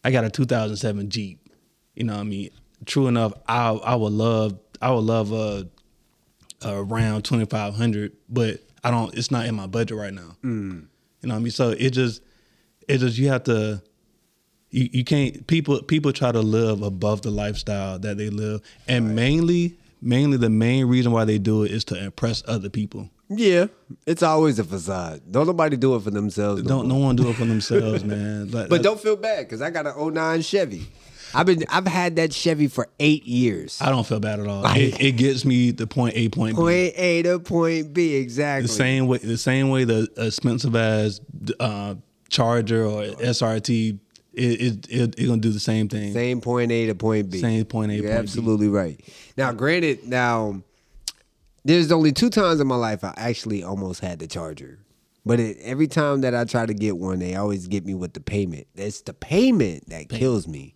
[0.04, 1.38] I got a 2007 Jeep.
[1.94, 2.50] You know what I mean?
[2.84, 5.68] True enough, I I would love I would love a,
[6.62, 9.14] a around 2500, but I don't.
[9.16, 10.36] It's not in my budget right now.
[10.42, 10.86] Mm.
[11.20, 11.50] You know what I mean?
[11.52, 12.20] So it just
[12.88, 13.82] it just you have to.
[14.70, 19.14] You, you can't people people try to live above the lifestyle that they live, and
[19.14, 23.08] mainly mainly the main reason why they do it is to impress other people.
[23.38, 23.66] Yeah,
[24.07, 25.23] it's always a facade.
[25.31, 26.62] Don't nobody do it for themselves.
[26.62, 26.99] no Don't more.
[26.99, 28.51] no one do it for themselves, man.
[28.51, 30.87] Like, But don't feel bad because I got an 09 Chevy.
[31.35, 33.81] I've been I've had that Chevy for eight years.
[33.81, 34.66] I don't feel bad at all.
[34.77, 36.61] It, it gets me the point A, point B.
[36.61, 38.66] Point A to point B, exactly.
[38.66, 41.23] The same way, the same way the expensive as
[41.59, 41.95] uh,
[42.29, 43.99] Charger or SRT,
[44.35, 46.12] it it, it it gonna do the same thing.
[46.12, 47.38] Same point A to point B.
[47.40, 48.18] Same point A, You're point B.
[48.18, 49.01] absolutely right.
[49.37, 50.61] Now, granted, now
[51.64, 54.79] there's only two times in my life I actually almost had the charger.
[55.25, 58.12] But it, every time that I try to get one, they always get me with
[58.14, 58.66] the payment.
[58.75, 60.75] It's the payment that kills me.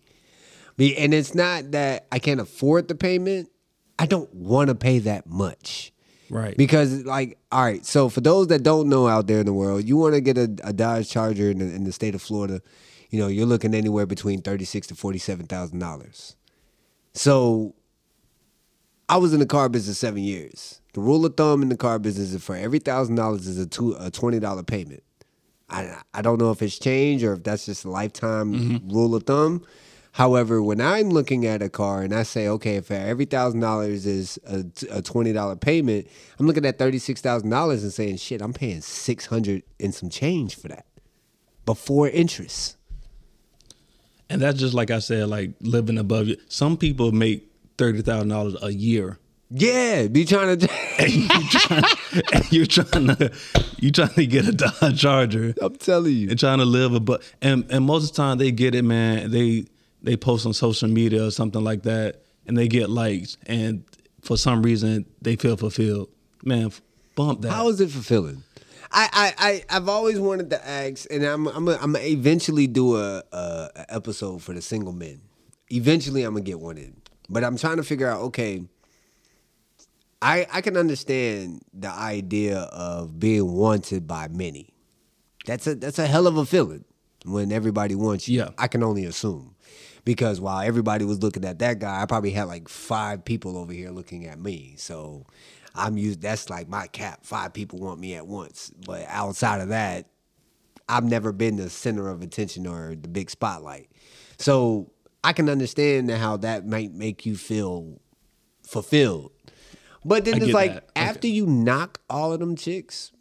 [0.79, 3.49] And it's not that I can't afford the payment.
[3.99, 5.91] I don't want to pay that much.
[6.29, 6.55] Right.
[6.55, 9.85] Because, like, all right, so for those that don't know out there in the world,
[9.85, 12.61] you want to get a, a Dodge Charger in the, in the state of Florida,
[13.09, 16.35] you know, you're looking anywhere between thirty six to forty seven thousand dollars.
[17.13, 17.75] So
[19.09, 20.81] I was in the car business seven years.
[20.93, 23.65] The rule of thumb in the car business is for every thousand dollars is a
[23.67, 25.03] two a twenty dollar payment.
[25.69, 28.89] I I don't know if it's changed or if that's just a lifetime mm-hmm.
[28.93, 29.65] rule of thumb.
[30.11, 34.07] However, when I'm looking at a car and I say, okay, if every thousand dollars
[34.07, 36.07] is a, a twenty dollar payment,
[36.39, 39.93] I'm looking at thirty six thousand dollars and saying, shit, I'm paying six hundred and
[39.93, 40.85] some change for that
[41.65, 42.77] before interest.
[44.29, 46.37] And that's just like I said, like living above you.
[46.49, 47.46] Some people make
[47.77, 49.17] thirty thousand dollars a year.
[49.49, 50.69] Yeah, be trying to.
[50.99, 51.83] And you trying,
[52.33, 53.31] and you're trying to
[53.79, 56.29] you trying to get a Dodge Charger I'm telling you.
[56.31, 59.29] and trying to live above and and most of the time they get it, man.
[59.29, 59.65] They
[60.01, 63.83] they post on social media or something like that, and they get likes, and
[64.21, 66.09] for some reason they feel fulfilled.
[66.43, 66.71] Man,
[67.15, 67.51] bump that.
[67.51, 68.43] How is it fulfilling?
[68.91, 69.33] I, I,
[69.69, 73.23] I I've always wanted to ask, and I'm I'm gonna I'm gonna eventually do a,
[73.31, 75.21] a, a episode for the single men.
[75.71, 76.95] Eventually, I'm gonna get one in,
[77.29, 78.21] but I'm trying to figure out.
[78.21, 78.63] Okay,
[80.21, 84.73] I I can understand the idea of being wanted by many.
[85.45, 86.85] That's a that's a hell of a feeling
[87.25, 88.39] when everybody wants you.
[88.39, 88.49] Yeah.
[88.57, 89.55] I can only assume.
[90.05, 93.73] Because while everybody was looking at that guy, I probably had like five people over
[93.73, 94.75] here looking at me.
[94.77, 95.25] So
[95.75, 97.25] I'm used that's like my cap.
[97.25, 98.71] Five people want me at once.
[98.85, 100.07] But outside of that,
[100.87, 103.89] I've never been the center of attention or the big spotlight.
[104.37, 104.91] So
[105.27, 107.99] I can understand how that might make you feel
[108.65, 109.33] fulfilled.
[110.05, 110.71] But then I it's like.
[110.71, 110.85] Okay.
[110.95, 113.11] after you knock all of them chicks,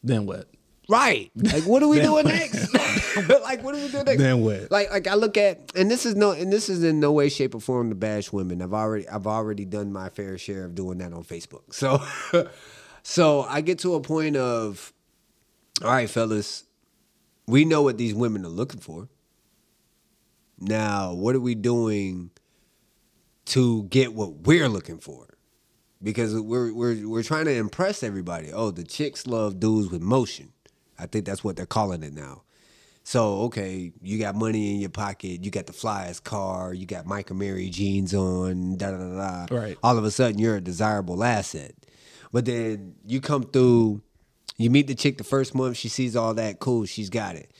[0.00, 0.48] then what?
[0.88, 1.32] Right.
[1.34, 2.26] Like, what are we doing what?
[2.26, 2.72] next?
[3.42, 4.18] like, what are we doing next?
[4.18, 4.70] Then what?
[4.70, 7.28] Like, like I look at, and this is no, and this is in no way,
[7.28, 8.62] shape, or form to bash women.
[8.62, 11.74] I've already, I've already done my fair share of doing that on Facebook.
[11.74, 12.00] So,
[13.02, 14.92] so I get to a point of,
[15.82, 16.62] all right, fellas,
[17.48, 19.08] we know what these women are looking for.
[20.58, 22.30] Now, what are we doing
[23.46, 25.28] to get what we're looking for?
[26.02, 28.52] Because we're we're we're trying to impress everybody.
[28.52, 30.52] Oh, the chicks love dudes with motion.
[30.98, 32.42] I think that's what they're calling it now.
[33.02, 37.06] So okay, you got money in your pocket, you got the flyest car, you got
[37.06, 39.54] Mike Amiri jeans on, da da da da.
[39.54, 39.78] Right.
[39.82, 41.72] All of a sudden, you're a desirable asset.
[42.32, 44.02] But then you come through,
[44.56, 47.52] you meet the chick the first month, she sees all that, cool, she's got it.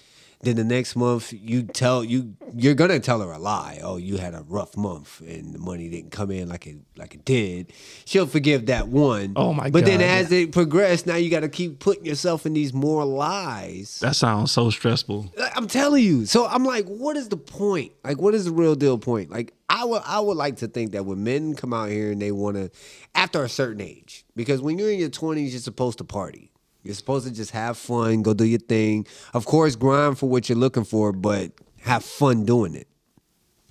[0.46, 3.80] Then the next month, you tell you you're gonna tell her a lie.
[3.82, 7.14] Oh, you had a rough month and the money didn't come in like it like
[7.16, 7.72] it did.
[8.04, 9.32] She'll forgive that one.
[9.35, 12.46] Oh, my god But then as it progresses, now you got to keep putting yourself
[12.46, 13.98] in these more lies.
[13.98, 15.32] That sounds so stressful.
[15.56, 16.26] I'm telling you.
[16.26, 17.90] So I'm like, what is the point?
[18.04, 19.32] Like, what is the real deal point?
[19.32, 22.22] Like, I would I would like to think that when men come out here and
[22.22, 22.70] they want to,
[23.16, 26.52] after a certain age, because when you're in your 20s, you're supposed to party.
[26.87, 29.07] You're supposed to just have fun, go do your thing.
[29.35, 32.88] Of course, grind for what you're looking for, but have fun doing it.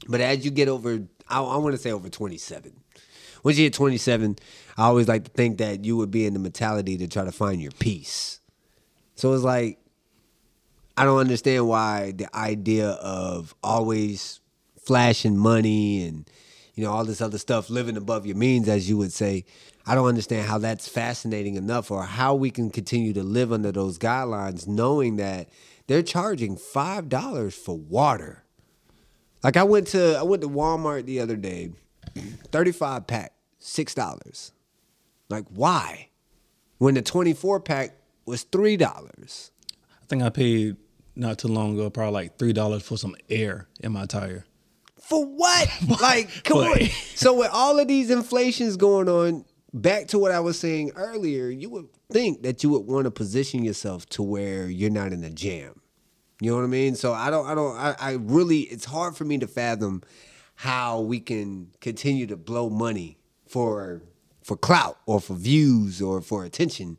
[0.07, 2.73] But as you get over, I, I want to say over 27.
[3.43, 4.37] Once you hit 27,
[4.77, 7.31] I always like to think that you would be in the mentality to try to
[7.31, 8.39] find your peace.
[9.15, 9.79] So it's like,
[10.97, 14.39] I don't understand why the idea of always
[14.85, 16.29] flashing money and
[16.75, 19.43] you know all this other stuff living above your means as you would say
[19.85, 23.71] i don't understand how that's fascinating enough or how we can continue to live under
[23.71, 25.47] those guidelines knowing that
[25.87, 28.43] they're charging five dollars for water
[29.43, 31.71] like i went to i went to walmart the other day
[32.51, 34.51] 35 pack six dollars
[35.29, 36.09] like why
[36.77, 37.95] when the 24 pack
[38.25, 39.51] was three dollars
[40.05, 40.77] I think I paid
[41.15, 44.45] not too long ago, probably like three dollars for some air in my tire.
[45.01, 45.67] For what?
[46.01, 46.77] Like, come on.
[47.15, 49.45] So with all of these inflations going on,
[49.75, 53.11] back to what I was saying earlier, you would think that you would want to
[53.11, 55.81] position yourself to where you're not in a jam.
[56.41, 56.95] You know what I mean?
[56.95, 60.01] So I don't, I don't, I, I really, it's hard for me to fathom
[60.55, 64.01] how we can continue to blow money for
[64.41, 66.97] for clout or for views or for attention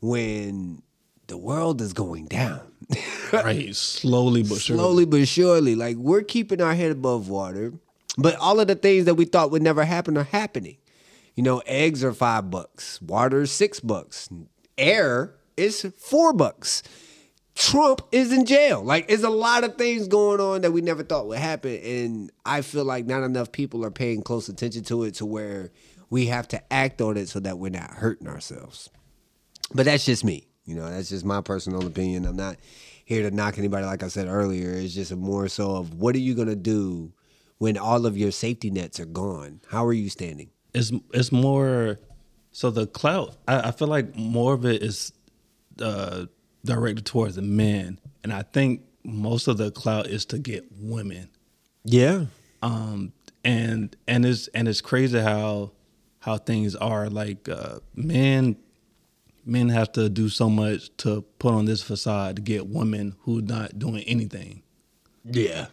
[0.00, 0.82] when
[1.28, 2.60] the world is going down.
[3.32, 4.80] Right, slowly but surely.
[4.80, 5.76] slowly but surely.
[5.76, 7.72] Like we're keeping our head above water,
[8.18, 10.78] but all of the things that we thought would never happen are happening.
[11.34, 14.28] You know, eggs are five bucks, water is six bucks,
[14.76, 16.82] air is four bucks.
[17.54, 18.82] Trump is in jail.
[18.82, 22.32] Like, there's a lot of things going on that we never thought would happen, and
[22.44, 25.70] I feel like not enough people are paying close attention to it to where
[26.08, 28.88] we have to act on it so that we're not hurting ourselves.
[29.74, 30.46] But that's just me.
[30.64, 32.26] You know, that's just my personal opinion.
[32.26, 32.56] I'm not
[33.04, 33.84] here to knock anybody.
[33.84, 37.12] Like I said earlier, it's just more so of what are you gonna do
[37.58, 39.60] when all of your safety nets are gone?
[39.68, 40.50] How are you standing?
[40.74, 41.98] It's it's more
[42.52, 43.36] so the clout.
[43.46, 45.12] I, I feel like more of it is
[45.80, 46.26] uh,
[46.64, 51.30] directed towards the men, and I think most of the clout is to get women.
[51.84, 52.26] Yeah,
[52.62, 53.12] Um,
[53.44, 55.72] and and it's and it's crazy how
[56.20, 57.08] how things are.
[57.08, 58.56] Like uh, men
[59.46, 63.40] men have to do so much to put on this facade to get women who
[63.40, 64.62] not doing anything.
[65.24, 65.66] Yeah.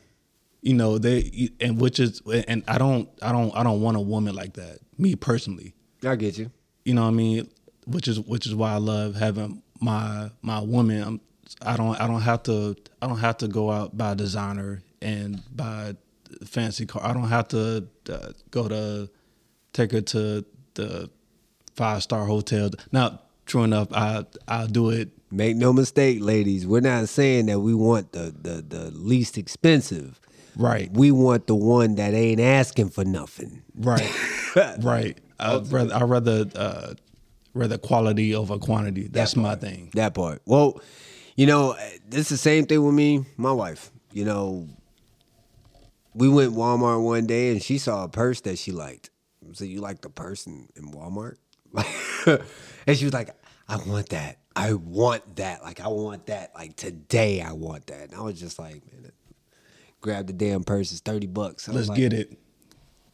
[0.67, 4.01] You know they and which is and I don't I don't I don't want a
[4.01, 4.79] woman like that.
[4.97, 5.73] Me personally.
[6.05, 6.51] I get you.
[6.83, 7.49] You know what I mean?
[7.85, 11.01] Which is which is why I love having my my woman.
[11.01, 11.21] I'm,
[11.61, 15.41] I don't I don't have to I don't have to go out buy designer and
[15.55, 15.95] buy
[16.43, 17.01] fancy car.
[17.01, 19.09] I don't have to uh, go to
[19.71, 21.09] take her to the
[21.75, 22.71] five star hotel.
[22.91, 25.11] Now, true enough, I I'll do it.
[25.31, 26.67] Make no mistake, ladies.
[26.67, 30.19] We're not saying that we want the the, the least expensive.
[30.57, 30.91] Right.
[30.91, 33.63] We want the one that ain't asking for nothing.
[33.75, 34.11] Right.
[34.79, 35.17] right.
[35.39, 36.93] I'd rather I rather uh,
[37.53, 39.07] rather quality over quantity.
[39.07, 39.91] That's my thing.
[39.93, 40.41] That part.
[40.45, 40.81] Well,
[41.35, 41.75] you know,
[42.11, 43.91] it's the same thing with me, my wife.
[44.11, 44.67] You know,
[46.15, 49.11] we went Walmart one day and she saw a purse that she liked.
[49.53, 51.35] So you like the purse in, in Walmart?
[52.87, 53.29] and she was like,
[53.69, 54.39] I want that.
[54.55, 55.61] I want that.
[55.61, 56.55] Like I want that.
[56.55, 58.09] Like today I want that.
[58.09, 59.11] And I was just like, man,
[60.01, 60.91] grab the damn purse.
[60.91, 61.67] It's 30 bucks.
[61.69, 62.37] I Let's like, get it.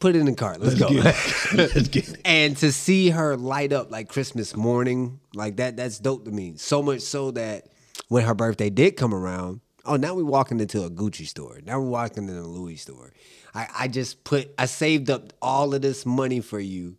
[0.00, 0.60] Put it in the cart.
[0.60, 1.02] Let's, Let's go.
[1.02, 1.74] get.
[1.74, 2.20] Let's get it.
[2.24, 6.54] and to see her light up like Christmas morning, like that, that's dope to me.
[6.56, 7.68] So much so that
[8.08, 11.60] when her birthday did come around, oh, now we're walking into a Gucci store.
[11.64, 13.12] Now we're walking into a Louis store.
[13.54, 16.96] I, I just put, I saved up all of this money for you.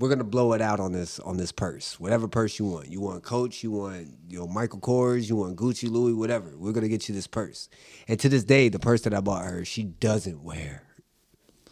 [0.00, 2.88] We're gonna blow it out on this on this purse, whatever purse you want.
[2.88, 6.56] You want Coach, you want you know Michael Kors, you want Gucci, Louis, whatever.
[6.56, 7.68] We're gonna get you this purse.
[8.08, 10.84] And to this day, the purse that I bought her, she doesn't wear.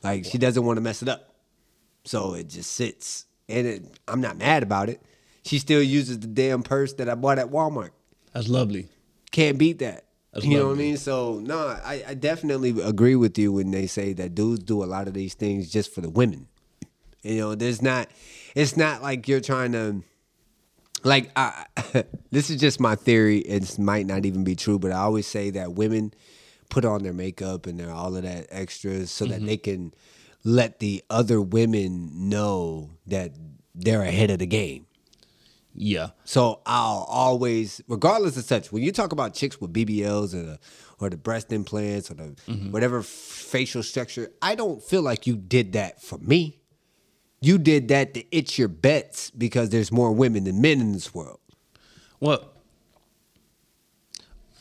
[0.02, 1.36] Like she doesn't want to mess it up.
[2.04, 3.24] So it just sits.
[3.48, 5.00] And it, I'm not mad about it.
[5.44, 7.90] She still uses the damn purse that I bought at Walmart.
[8.34, 8.88] That's lovely.
[9.30, 10.04] Can't beat that.
[10.34, 10.98] That's you know what I mean?
[10.98, 14.86] So no, I, I definitely agree with you when they say that dudes do a
[14.86, 16.46] lot of these things just for the women.
[17.22, 18.08] You know, there's not
[18.54, 20.02] it's not like you're trying to
[21.04, 21.66] like I,
[22.30, 23.38] this is just my theory.
[23.38, 26.12] It might not even be true, but I always say that women
[26.68, 29.46] put on their makeup and their all of that extras so that mm-hmm.
[29.46, 29.94] they can
[30.44, 33.32] let the other women know that
[33.74, 34.86] they're ahead of the game.
[35.74, 36.10] Yeah.
[36.24, 40.58] So I'll always, regardless of such, when you talk about chicks with BBLs or the
[41.00, 42.72] or the breast implants or the mm-hmm.
[42.72, 46.57] whatever facial structure, I don't feel like you did that for me.
[47.40, 51.14] You did that to itch your bets because there's more women than men in this
[51.14, 51.38] world.
[52.20, 52.50] Well,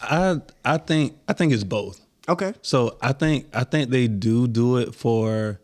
[0.02, 2.02] I I think I think it's both.
[2.30, 2.54] Okay.
[2.62, 5.60] So I think I think they do do it for.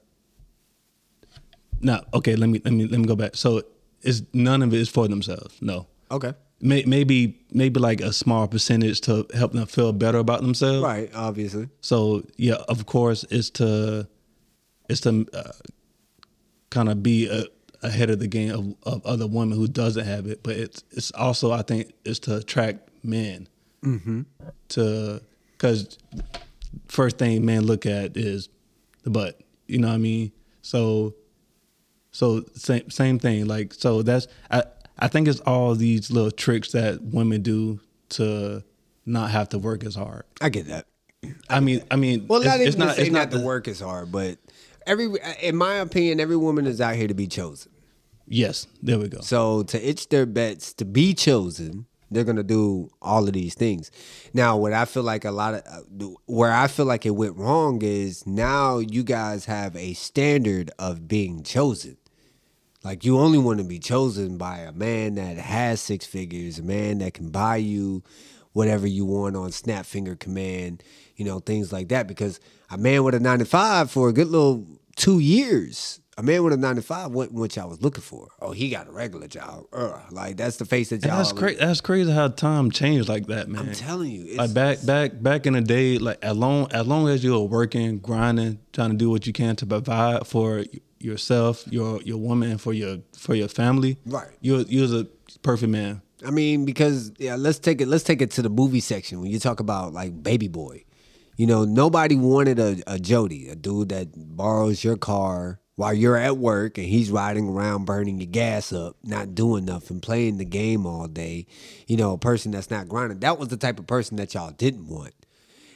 [1.81, 2.35] No, okay.
[2.35, 3.35] Let me let me let me go back.
[3.35, 3.61] So
[4.01, 5.57] it's none of it is for themselves.
[5.61, 6.33] No, Okay.
[6.61, 10.81] May, maybe maybe like a small percentage to help them feel better about themselves.
[10.81, 11.09] Right.
[11.13, 11.69] Obviously.
[11.81, 14.07] So yeah, of course, it's to
[14.87, 15.51] it's to uh,
[16.73, 17.45] kind of be a,
[17.85, 21.11] ahead of the game of, of other women who doesn't have it, but it's it's
[21.11, 23.47] also I think it's to attract men
[23.83, 24.21] mm-hmm.
[24.69, 25.97] to because
[26.87, 28.49] first thing men look at is
[29.03, 29.39] the butt.
[29.67, 30.31] You know what I mean?
[30.61, 31.13] So
[32.11, 33.45] so same same thing.
[33.45, 34.63] Like so that's I
[34.97, 38.63] I think it's all these little tricks that women do to
[39.05, 40.23] not have to work as hard.
[40.41, 40.87] I get that.
[41.49, 44.11] I mean, I mean, Well, not it's, even it's not, the to work is hard,
[44.11, 44.37] but
[44.85, 45.09] every,
[45.41, 47.71] in my opinion, every woman is out here to be chosen.
[48.27, 49.21] Yes, there we go.
[49.21, 53.91] So to itch their bets to be chosen, they're gonna do all of these things.
[54.33, 57.35] Now, what I feel like a lot of uh, where I feel like it went
[57.35, 61.97] wrong is now you guys have a standard of being chosen.
[62.83, 66.63] Like you only want to be chosen by a man that has six figures, a
[66.63, 68.03] man that can buy you
[68.51, 70.83] whatever you want on snap finger command,
[71.15, 72.07] you know, things like that.
[72.07, 76.23] Because a man with a nine to five for a good little two years, a
[76.23, 78.29] man with a nine to five wasn't what y'all was looking for.
[78.39, 79.65] Oh, he got a regular job.
[79.73, 79.99] Ugh.
[80.11, 81.17] Like that's the face that y'all.
[81.17, 81.59] that's crazy.
[81.59, 83.67] That's crazy how time changed like that, man.
[83.67, 86.87] I'm telling you, it's, like back back back in the day, like as long as
[86.87, 90.63] long as you were working, grinding, trying to do what you can to provide for
[90.99, 94.29] yourself, your your woman, for your for your family, Right.
[94.41, 95.05] You you was a
[95.41, 96.01] perfect man.
[96.25, 97.87] I mean, because yeah, let's take it.
[97.87, 100.85] Let's take it to the movie section when you talk about like Baby Boy.
[101.35, 106.17] You know, nobody wanted a, a Jody, a dude that borrows your car while you're
[106.17, 110.45] at work and he's riding around burning your gas up, not doing nothing, playing the
[110.45, 111.47] game all day.
[111.87, 113.19] You know, a person that's not grinding.
[113.19, 115.13] That was the type of person that y'all didn't want.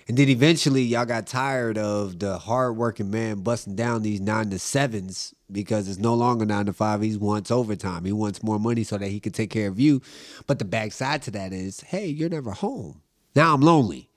[0.07, 4.59] And then eventually y'all got tired of the hardworking man busting down these nine to
[4.59, 7.01] sevens because it's no longer nine to five.
[7.01, 8.05] He wants overtime.
[8.05, 10.01] He wants more money so that he can take care of you.
[10.45, 13.01] But the backside to that is, hey, you're never home.
[13.35, 14.09] Now I'm lonely.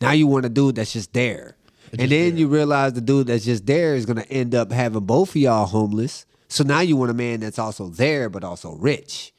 [0.00, 1.56] Now you want a dude that's just there.
[1.98, 5.30] and then you realize the dude that's just there is gonna end up having both
[5.30, 6.26] of y'all homeless.
[6.48, 9.32] So now you want a man that's also there but also rich.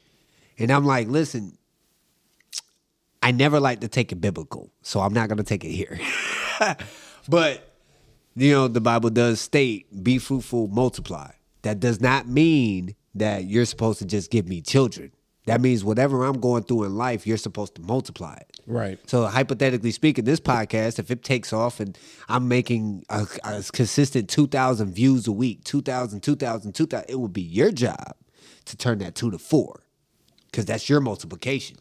[0.58, 1.56] And I'm like, listen,
[3.22, 6.00] I never like to take it biblical, so I'm not gonna take it here.
[7.28, 7.66] but
[8.36, 11.30] you know, the Bible does state, be fruitful, multiply.
[11.62, 15.12] That does not mean that you're supposed to just give me children.
[15.50, 18.60] That means whatever I'm going through in life, you're supposed to multiply it.
[18.66, 18.98] Right.
[19.08, 21.98] So hypothetically speaking, this podcast, if it takes off and
[22.28, 27.42] I'm making a, a consistent 2,000 views a week, 2,000, 2,000, 2,000, it would be
[27.42, 28.14] your job
[28.66, 29.82] to turn that two to four
[30.50, 31.78] because that's your multiplication.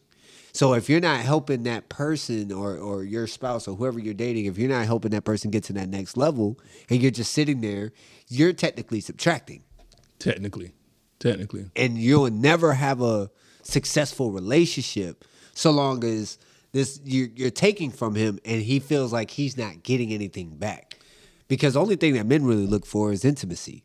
[0.52, 4.46] So if you're not helping that person or, or your spouse or whoever you're dating,
[4.46, 6.60] if you're not helping that person get to that next level
[6.90, 7.92] and you're just sitting there,
[8.28, 9.64] you're technically subtracting.
[10.18, 10.74] Technically.
[11.20, 11.70] Technically.
[11.76, 13.30] And you'll never have a
[13.64, 16.38] successful relationship so long as
[16.72, 20.97] this you're, you're taking from him and he feels like he's not getting anything back.
[21.47, 23.84] Because the only thing that men really look for is intimacy.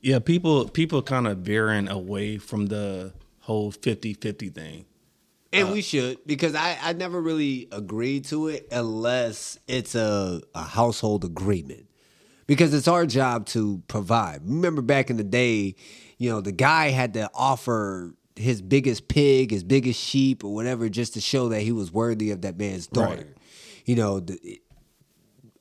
[0.00, 4.84] Yeah, people people kind of veering away from the whole 50-50 thing.
[5.52, 10.40] And uh, we should because I, I never really agreed to it unless it's a,
[10.54, 11.86] a household agreement.
[12.46, 14.42] Because it's our job to provide.
[14.44, 15.74] Remember back in the day,
[16.16, 20.88] you know, the guy had to offer his biggest pig, his biggest sheep, or whatever,
[20.88, 23.16] just to show that he was worthy of that man's daughter.
[23.16, 23.36] Right.
[23.84, 24.60] You know, the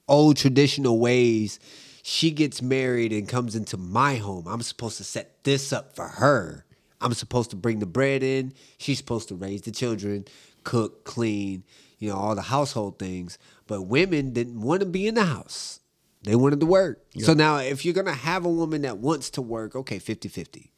[0.08, 1.60] old traditional ways.
[2.08, 4.46] She gets married and comes into my home.
[4.48, 6.64] I'm supposed to set this up for her.
[7.02, 8.54] I'm supposed to bring the bread in.
[8.78, 10.26] She's supposed to raise the children,
[10.64, 11.64] cook, clean,
[11.98, 13.40] you know, all the household things.
[13.66, 15.80] But women didn't want to be in the house.
[16.22, 17.04] They wanted to work.
[17.18, 20.70] So now if you're going to have a woman that wants to work, okay, 50-50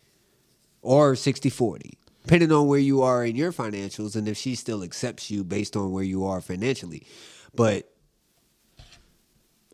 [0.88, 1.92] or 60-40,
[2.24, 5.76] depending on where you are in your financials and if she still accepts you based
[5.76, 7.06] on where you are financially.
[7.54, 7.94] But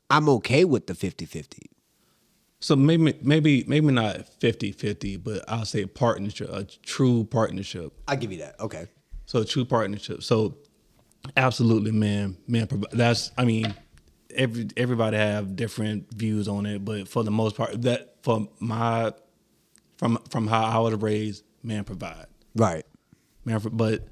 [0.09, 1.66] I'm okay with the 50-50.
[2.61, 7.93] So maybe maybe maybe not 50-50, but I'll say partnership, a true partnership.
[8.07, 8.59] I'll give you that.
[8.59, 8.88] Okay.
[9.26, 10.24] So a true partnership.
[10.24, 10.57] So
[11.38, 12.68] absolutely, man, man.
[12.91, 13.76] That's I mean,
[14.34, 19.11] every everybody have different views on it, but for the most part, that for my
[20.04, 22.26] from from how I was raised, man, provide,
[22.56, 22.86] Right.
[23.45, 23.62] man.
[23.72, 24.06] But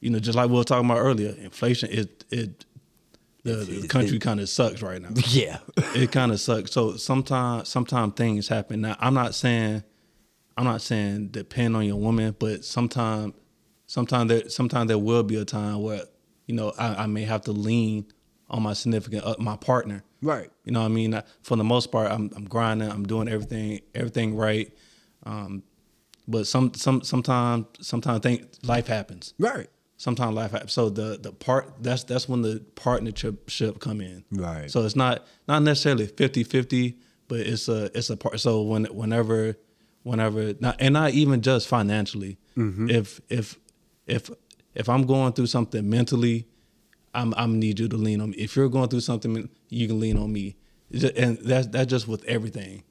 [0.00, 2.64] you know, just like we were talking about earlier, inflation it it
[3.44, 5.10] the, the country kind of sucks right now.
[5.28, 5.58] Yeah.
[5.94, 6.72] it kind of sucks.
[6.72, 8.80] So sometimes sometimes things happen.
[8.80, 9.84] Now I'm not saying
[10.56, 13.34] I'm not saying depend on your woman, but sometimes
[13.86, 16.02] sometimes there sometimes there will be a time where
[16.46, 18.06] you know I, I may have to lean
[18.48, 20.02] on my significant uh, my partner.
[20.20, 20.50] right.
[20.64, 21.14] You know what I mean?
[21.14, 22.90] I- For the most part, I'm I'm grinding.
[22.90, 24.72] I'm doing everything everything right.
[25.24, 25.62] Um,
[26.26, 29.34] but some some sometimes sometimes think life happens.
[29.38, 29.68] Right.
[29.96, 30.72] Sometimes life happens.
[30.72, 34.24] So the the part that's that's when the partnership ship come in.
[34.30, 34.70] Right.
[34.70, 36.96] So it's not not necessarily 50-50,
[37.28, 38.38] but it's a it's a part.
[38.40, 39.56] So when whenever
[40.02, 42.38] whenever not, and not even just financially.
[42.90, 43.58] If if
[44.06, 44.30] if
[44.74, 46.46] if I'm going through something mentally,
[47.14, 48.36] I'm I'm need you to lean on me.
[48.36, 50.56] If you're going through something, you can lean on me.
[51.16, 52.82] And that's that's just with everything.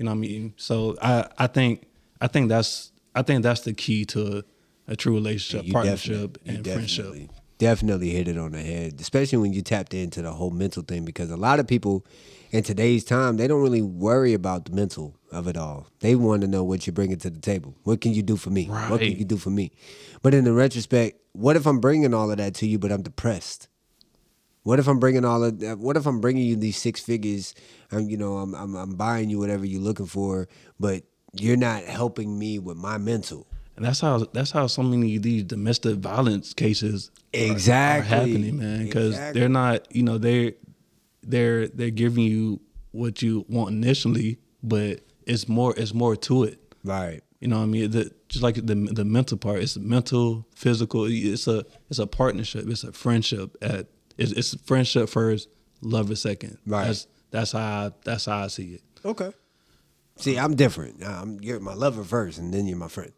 [0.00, 0.54] You know what I mean?
[0.56, 1.84] So I I think
[2.22, 4.42] I think that's I think that's the key to
[4.88, 7.04] a true relationship, partnership, and friendship.
[7.04, 10.82] definitely- Definitely hit it on the head, especially when you tapped into the whole mental
[10.82, 11.04] thing.
[11.04, 12.06] Because a lot of people
[12.52, 15.88] in today's time, they don't really worry about the mental of it all.
[16.00, 17.74] They want to know what you're bringing to the table.
[17.84, 18.64] What can you do for me?
[18.64, 19.72] What can you do for me?
[20.22, 23.02] But in the retrospect, what if I'm bringing all of that to you, but I'm
[23.02, 23.68] depressed?
[24.70, 25.80] What if I'm bringing all of that?
[25.80, 27.56] What if I'm bringing you these six figures?
[27.90, 30.46] I'm, you know, I'm, I'm, I'm buying you whatever you're looking for,
[30.78, 31.02] but
[31.34, 33.48] you're not helping me with my mental.
[33.74, 38.08] And that's how that's how so many of these domestic violence cases are- are, Exactly.
[38.16, 38.84] happening, man.
[38.84, 39.40] Because Exactly.
[39.40, 40.54] they're not, you know, they
[41.24, 42.60] they're they're giving you
[42.92, 46.60] what you want initially, but it's more it's more to it.
[46.84, 47.22] Right.
[47.40, 47.90] You know what I mean?
[47.90, 51.06] The, just like the the mental part, it's mental, physical.
[51.06, 52.68] It's a it's a partnership.
[52.68, 53.56] It's a friendship.
[53.60, 53.88] At
[54.20, 55.48] it's, it's friendship first,
[55.80, 56.58] love is second.
[56.66, 56.86] Right.
[56.86, 58.82] That's that's how I, that's how I see it.
[59.04, 59.32] Okay.
[60.16, 61.02] See, I'm different.
[61.02, 63.12] I'm, you're my lover first, and then you're my friend.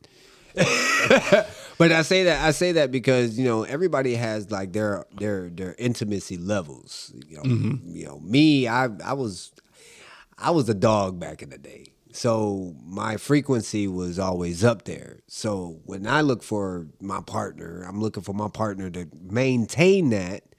[0.55, 5.49] but I say that I say that because you know everybody has like their their
[5.49, 7.13] their intimacy levels.
[7.27, 7.97] You know, mm-hmm.
[7.97, 8.69] you know me.
[8.69, 9.51] I I was
[10.39, 15.21] I was a dog back in the day, so my frequency was always up there.
[15.27, 20.52] So when I look for my partner, I'm looking for my partner to maintain that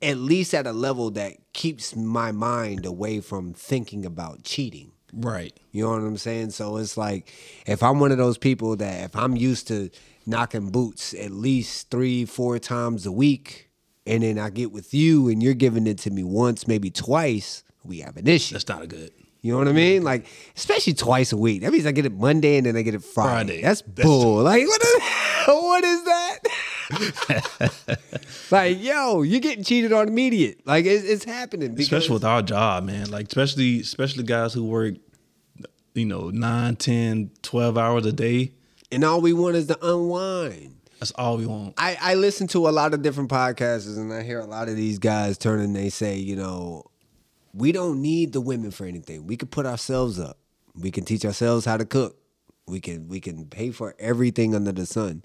[0.00, 4.92] at least at a level that keeps my mind away from thinking about cheating.
[5.12, 5.58] Right.
[5.70, 6.50] You know what I'm saying?
[6.50, 7.32] So it's like
[7.66, 9.90] if I'm one of those people that if I'm used to
[10.26, 13.70] knocking boots at least three, four times a week,
[14.06, 17.62] and then I get with you and you're giving it to me once, maybe twice,
[17.84, 18.54] we have an issue.
[18.54, 19.12] That's not a good.
[19.44, 20.02] You know what I mean?
[20.04, 20.26] Like,
[20.56, 21.60] especially twice a week.
[21.60, 23.28] That means I get it Monday and then I get it Friday.
[23.28, 23.62] Friday.
[23.62, 24.42] That's, That's- bull.
[24.42, 25.02] Like, what, is,
[25.46, 26.38] what is that?
[28.50, 30.66] like, yo, you're getting cheated on immediate.
[30.66, 31.72] Like, it's, it's happening.
[31.74, 33.10] Because, especially with our job, man.
[33.10, 34.94] Like especially especially guys who work,
[35.92, 38.52] you know, 9, 10, 12 hours a day.
[38.90, 40.74] and all we want is to unwind.
[41.00, 41.74] That's all we want.
[41.76, 44.76] I, I listen to a lot of different podcasts and I hear a lot of
[44.76, 46.86] these guys turn and they say, you know,
[47.54, 49.26] we don't need the women for anything.
[49.26, 50.38] We can put ourselves up.
[50.74, 52.18] We can teach ourselves how to cook.
[52.66, 55.24] We can we can pay for everything under the sun.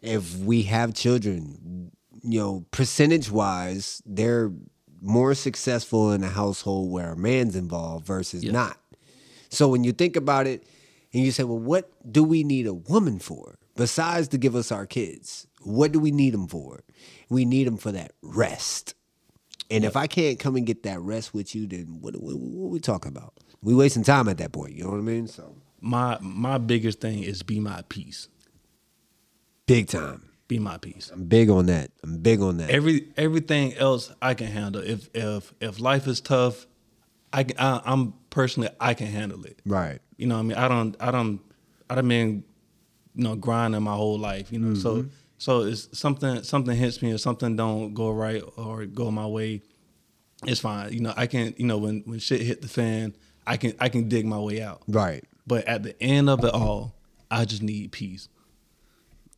[0.00, 1.90] If we have children,
[2.22, 4.52] you know, percentage wise, they're
[5.00, 8.52] more successful in a household where a man's involved versus Yes.
[8.52, 8.78] not.
[9.48, 10.64] So when you think about it
[11.12, 14.70] and you say, well, what do we need a woman for besides to give us
[14.70, 15.46] our kids?
[15.62, 16.84] What do we need them for?
[17.28, 18.94] We need them for that rest.
[19.70, 22.70] And if I can't come and get that rest with you, then what, what, what
[22.70, 23.34] we talking about?
[23.62, 24.72] We wasting time at that point.
[24.74, 25.26] You know what I mean?
[25.26, 28.28] So My my biggest thing is be my peace.
[29.66, 30.22] big time.
[30.48, 31.10] Be my peace.
[31.12, 31.90] I'm big on that.
[32.02, 32.70] I'm big on that.
[32.70, 34.80] Every everything else I can handle.
[34.82, 36.66] If if if life is tough,
[37.34, 39.60] I, can, I I'm personally I can handle it.
[39.66, 40.00] right.
[40.16, 41.40] You know, what I mean, I don't, I don't,
[41.88, 42.42] I don't mean,
[43.14, 44.50] you know, grinding my whole life.
[44.50, 45.08] You know, so mm-hmm.
[45.38, 49.62] So it's something something hits me or something don't go right or go my way.
[50.46, 50.92] It's fine.
[50.92, 51.54] You know, I can.
[51.56, 53.16] You know, when when shit hit the fan,
[53.46, 54.82] I can I can dig my way out.
[54.86, 55.24] Right.
[55.46, 56.94] But at the end of it all,
[57.30, 58.28] I just need peace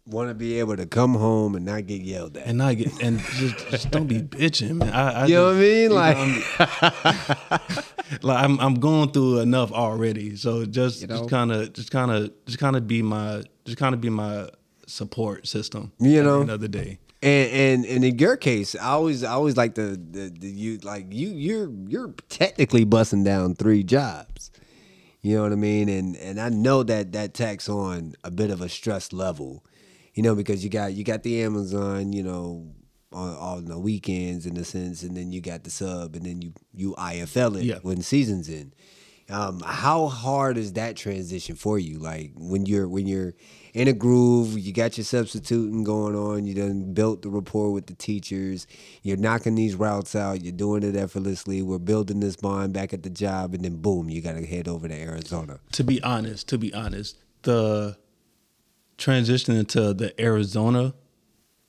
[0.07, 2.47] Want to be able to come home and not get yelled at.
[2.47, 4.91] and not get and just, just don't be bitching, man.
[4.93, 5.83] I, I You know what I mean?
[5.83, 7.85] you know, Like- I'm-
[8.23, 10.37] like I'm I'm going through enough already.
[10.37, 11.19] So just You know?
[11.19, 14.11] just kind of just kind of just kind of be my just kind of be
[14.11, 14.49] my
[14.91, 15.93] support system.
[15.99, 16.37] You know?
[16.37, 16.99] the end of the day.
[17.23, 20.79] And, and and in your case, I always I always like the, the the you
[20.79, 24.51] like you you're you're technically busting down three jobs.
[25.21, 25.91] You know what I mean?
[25.91, 29.65] And and I know that that tacks on a bit of a stress level.
[30.15, 32.73] You know, because you got you got the Amazon, you know,
[33.13, 36.41] on on the weekends in a sense, and then you got the sub, and then
[36.41, 37.79] you you IFL it Yeah.
[37.83, 38.73] when season's in.
[39.29, 41.99] Um, how hard is that transition for you?
[41.99, 43.35] Like when you're when you're
[43.75, 47.87] in a groove, you got your substituting going on, you done built the rapport with
[47.87, 48.67] the teachers,
[49.03, 53.03] you're knocking these routes out, you're doing it effortlessly, we're building this bond back at
[53.03, 55.61] the job, and then boom, you gotta head over to Arizona.
[55.73, 57.97] To be honest, to be honest, the
[58.99, 60.95] transition into the Arizona,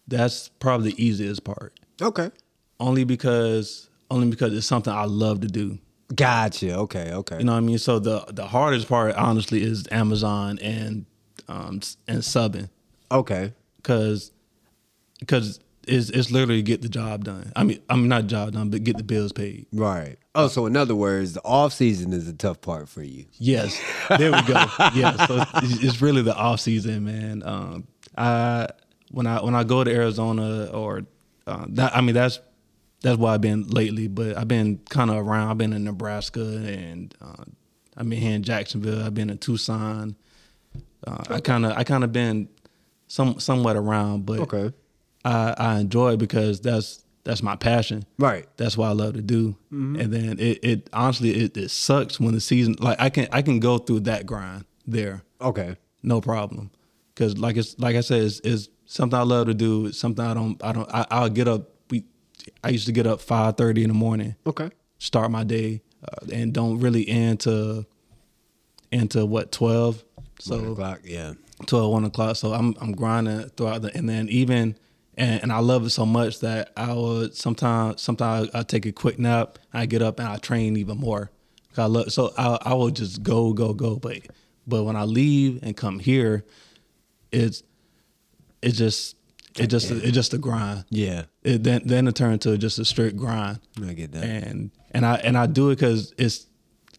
[0.08, 1.80] that's probably the easiest part.
[2.02, 2.32] Okay.
[2.80, 5.80] Only because only because it's something I love to do.
[6.14, 6.76] Gotcha.
[6.76, 7.38] Okay, okay.
[7.38, 7.78] You know what I mean?
[7.78, 11.06] So the the hardest part, honestly, is Amazon and
[11.52, 12.70] um and subbing
[13.12, 13.54] okay.
[13.78, 14.32] because
[15.20, 17.52] because it's it's literally get the job done.
[17.56, 19.68] I mean, I mean not job done, but get the bills paid.
[19.74, 20.18] Right.
[20.36, 23.26] Oh, so in other words, the off season is a tough part for you.
[23.34, 23.80] Yes,
[24.18, 24.54] there we go.
[24.95, 27.43] yeah, so it's, it's really the off season, man.
[27.43, 27.88] Um,
[28.18, 28.68] I
[29.10, 31.06] when I when I go to Arizona or
[31.47, 32.39] uh, that, I mean that's
[33.02, 34.08] that's why I've been lately.
[34.08, 35.49] But I've been kind of around.
[35.49, 37.43] I've been in Nebraska and uh,
[37.97, 39.04] I've been here in Jacksonville.
[39.04, 40.16] I've been in Tucson.
[41.06, 42.47] Uh, I kind of I kind of been
[43.08, 44.72] some somewhat around, but Okay.
[45.26, 48.06] I, I enjoy it because that's that's my passion.
[48.18, 48.47] Right.
[48.58, 49.56] That's what I love to do.
[49.70, 53.41] And then it, it honestly it, it sucks when the season like I can I
[53.41, 55.76] can go through that grind there, Okay.
[56.04, 56.72] no problem.
[57.16, 59.86] Cause like it's like I said, it's, it's something I love to do.
[59.88, 61.70] It's something I don't I don't I, I'll get up.
[61.91, 62.06] We
[62.64, 64.70] I used to get up five thirty in the morning, Okay.
[64.97, 67.86] start my day, uh, and don't really end to
[68.91, 70.04] into what twelve.
[70.41, 71.01] So One o'clock.
[71.03, 71.33] Yeah.
[71.67, 72.35] 12, 1 o'clock.
[72.35, 74.75] So I'm I'm grinding throughout the and then even
[75.15, 78.91] and, and I love it so much that I would sometimes sometimes I take a
[78.91, 81.31] quick nap, I get up and I train even more.
[81.77, 84.19] I love so I I will just go go go, but
[84.67, 86.45] but when I leave and come here,
[87.31, 87.63] it's
[88.61, 89.15] it's just
[89.57, 90.85] it just it's just a grind.
[90.89, 91.23] Yeah.
[91.43, 94.23] It then then it turned to just a straight grind I get that.
[94.23, 96.47] and and I and I do it because it's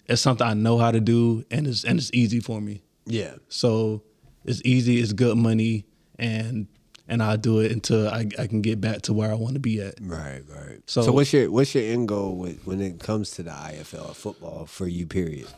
[0.06, 2.82] it's something I know how to do and it's and it's easy for me.
[3.06, 3.34] Yeah.
[3.48, 4.02] So
[4.44, 5.86] it's easy, it's good money,
[6.18, 6.66] and
[7.08, 9.60] and I do it until I, I can get back to where I want to
[9.60, 9.94] be at.
[10.00, 10.78] Right, right.
[10.86, 14.14] So, So- what's your what's your end goal with, when it comes to the IFL
[14.14, 15.06] football for you?
[15.06, 15.48] Period.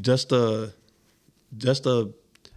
[0.00, 0.72] Just a,
[1.56, 2.10] just a,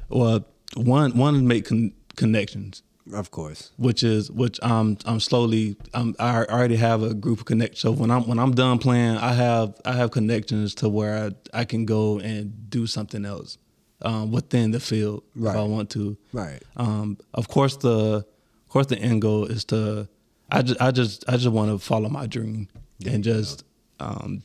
[0.10, 0.46] well,
[0.76, 2.82] one one is make con- connections,
[3.14, 3.72] Of course.
[3.78, 7.80] which is which I'm I'm slowly I'm I already have a group of connections.
[7.82, 11.60] So when I'm when I'm done playing, I have I have connections to where I,
[11.62, 13.58] I can go and do something else
[14.02, 16.18] um, within the field if I want to.
[16.34, 16.62] Right.
[16.76, 20.08] Um, of course, the of course the end goal is to
[20.52, 22.70] I just I just I just want to follow my dream
[23.06, 23.64] and just
[24.00, 24.44] um,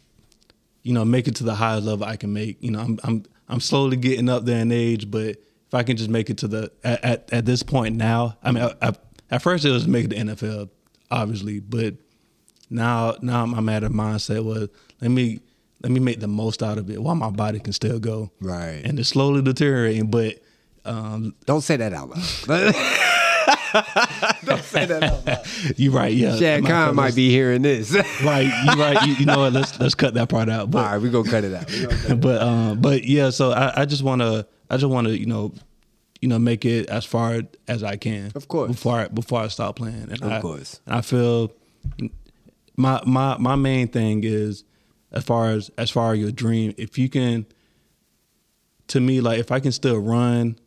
[0.83, 2.63] you know make it to the highest level I can make.
[2.63, 5.97] You know, I'm I'm I'm slowly getting up there in age, but if I can
[5.97, 8.93] just make it to the at at, at this point now, I mean, I, I,
[9.31, 10.71] at first it was make it to NFL,
[11.11, 11.95] obviously, but
[12.69, 14.69] now now I'm at a mindset where
[15.01, 15.41] let me
[15.83, 18.31] let me make the most out of it while my body can still go.
[18.41, 18.83] Right.
[18.85, 20.41] And it's slowly deteriorating, but
[20.85, 22.23] um, Don't say that out loud.
[24.45, 25.47] Don't say that out loud.
[25.79, 26.13] you're right.
[26.13, 27.95] Yeah, Shad Khan might be hearing this.
[27.95, 28.51] All right.
[28.67, 29.07] You're right.
[29.07, 29.53] You, you know what?
[29.53, 30.71] Let's let's cut that part out.
[30.71, 31.71] But right, we're gonna cut it out.
[31.71, 33.31] We cut it but um, but yeah.
[33.31, 35.53] So I, I just want to I just want to you know
[36.21, 38.33] you know make it as far as I can.
[38.35, 38.71] Of course.
[38.71, 40.09] Before I, before I stop playing.
[40.11, 40.81] And Of I, course.
[40.87, 41.53] And I feel
[42.77, 44.65] my my my main thing is
[45.13, 46.75] as far as as far as your dream.
[46.77, 47.47] If you can,
[48.89, 50.59] to me, like if I can still run,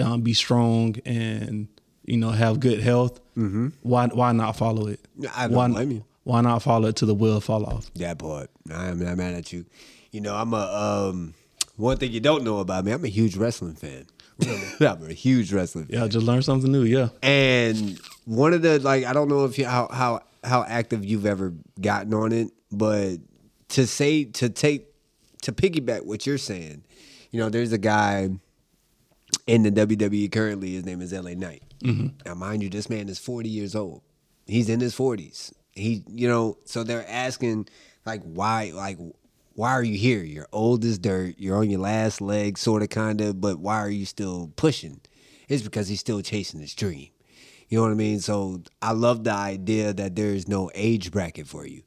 [0.00, 1.68] um, be strong, and
[2.04, 3.20] you know have good health.
[3.36, 3.68] Mm-hmm.
[3.82, 5.00] Why why not follow it?
[5.34, 6.04] I don't why, blame you.
[6.24, 7.92] Why not follow it to the will fall off?
[7.94, 8.50] That part.
[8.72, 9.66] I am not mad at you.
[10.10, 11.34] You know, I'm a um
[11.76, 14.06] one thing you don't know about me, I'm a huge wrestling fan.
[14.80, 16.00] I'm a huge wrestling fan.
[16.00, 16.82] Yeah, just learn something new.
[16.82, 17.08] Yeah.
[17.22, 21.26] And one of the like I don't know if you how how how active you've
[21.26, 23.16] ever gotten on it, but
[23.70, 24.88] to say to take
[25.42, 26.84] to piggyback what you're saying,
[27.30, 28.30] you know, there's a guy
[29.46, 30.74] in the WWE currently.
[30.74, 31.62] His name is LA Knight.
[31.82, 32.08] Mm-hmm.
[32.26, 34.02] Now, mind you, this man is 40 years old.
[34.46, 35.52] He's in his 40s.
[35.72, 37.68] He, you know, so they're asking
[38.04, 38.98] like why, like
[39.54, 40.22] why are you here?
[40.22, 41.36] You're old as dirt.
[41.38, 43.40] You're on your last leg, sort of, kind of.
[43.40, 45.00] But why are you still pushing?
[45.48, 47.08] It's because he's still chasing his dream.
[47.72, 48.20] You know what I mean?
[48.20, 51.80] So I love the idea that there is no age bracket for you.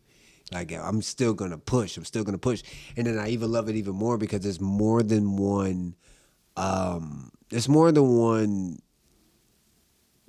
[0.52, 1.96] Like I'm still gonna push.
[1.96, 2.64] I'm still gonna push.
[2.98, 5.94] And then I even love it even more because there's more than one.
[6.58, 8.80] Um, there's more than one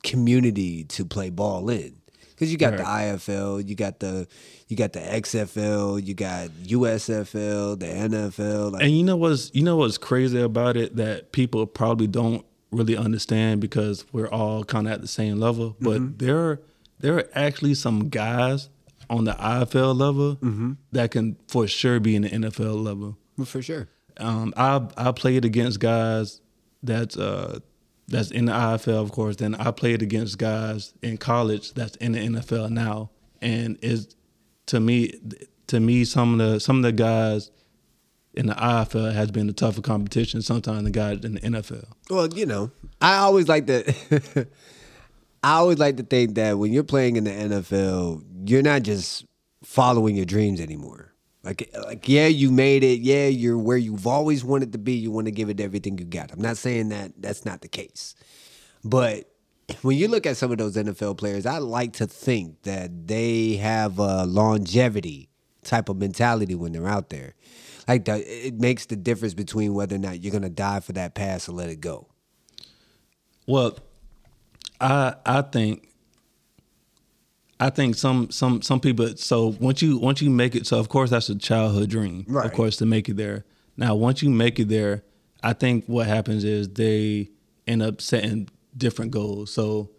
[0.02, 2.02] community to play ball in.
[2.28, 4.28] Because you got the IFL, you got the
[4.68, 8.72] you got the XFL, you got USFL, the NFL.
[8.72, 12.44] Like, And you know what's you know what's crazy about it that people probably don't
[12.76, 15.76] really understand because we're all kind of at the same level.
[15.80, 16.60] But there are
[17.00, 18.68] there are actually some guys
[19.08, 20.38] on the IFL level
[20.92, 23.16] that can for sure be in the NFL level.
[23.44, 23.88] for sure.
[24.18, 26.40] Um, I I played against guys
[26.82, 27.60] that's uh
[28.08, 29.36] that's in the IFL, of course.
[29.36, 33.10] Then I played against guys in college that's in the NFL now,
[33.42, 34.14] and is
[34.66, 35.12] to me
[35.66, 37.50] to me some of the some of the guys
[38.36, 41.86] in the IFL has been a tougher competition sometimes the guys in the NFL.
[42.10, 42.70] Well, you know,
[43.00, 43.94] I always like to.
[45.42, 49.24] I always like to think that when you're playing in the NFL, you're not just
[49.62, 51.12] following your dreams anymore.
[51.44, 53.00] Like, like yeah, you made it.
[53.00, 54.94] Yeah, you're where you've always wanted to be.
[54.94, 56.32] You want to give it everything you got.
[56.32, 58.16] I'm not saying that that's not the case,
[58.82, 59.30] but
[59.82, 63.54] when you look at some of those NFL players, I like to think that they
[63.56, 65.28] have a longevity
[65.62, 67.34] type of mentality when they're out there.
[67.88, 71.48] Like it makes the difference between whether or not you're gonna die for that pass
[71.48, 72.08] or let it go.
[73.46, 73.78] Well,
[74.80, 75.88] I I think
[77.60, 79.16] I think some some some people.
[79.16, 82.44] So once you once you make it, so of course that's a childhood dream, Right.
[82.46, 83.44] of course, to make it there.
[83.76, 85.02] Now, once you make it there,
[85.42, 87.30] I think what happens is they
[87.66, 89.52] end up setting different goals.
[89.52, 89.90] So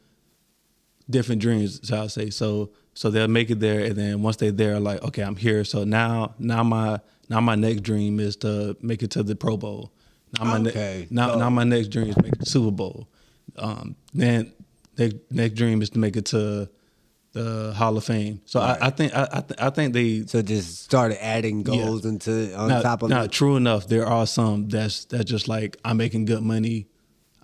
[1.10, 2.30] different dreams, shall I say?
[2.30, 5.64] So so they'll make it there, and then once they're there, like okay, I'm here.
[5.64, 7.00] So now now my
[7.30, 9.92] now my next dream is to make it to the Pro Bowl.
[10.38, 11.08] Now my ne- Okay.
[11.10, 13.08] now So- now my next dream is to make it to the Super Bowl.
[13.58, 14.52] Um, then
[14.98, 16.70] next next dream is to make it to
[17.34, 18.42] the Hall of Fame.
[18.46, 22.06] So I, I think I I, th- I think they So just started adding goals
[22.06, 23.32] into on now, top of now, it.
[23.32, 26.88] true enough, there are some that's that's just like I'm making good money.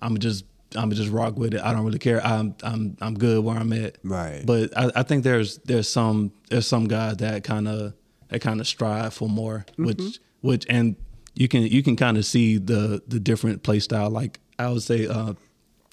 [0.00, 0.44] I'm just
[0.76, 1.60] I'm just rock with it.
[1.62, 2.24] I don't really care.
[2.26, 3.98] I'm I'm I'm good where I'm at.
[4.02, 4.42] Right.
[4.44, 7.94] But I, I think there's there's some there's some guys that kind of
[8.34, 9.84] that kind of strive for more, Mm-hmm.
[9.86, 10.96] which which and
[11.34, 14.10] you can you can kind of see the the different play style.
[14.10, 15.34] Like I would say, uh,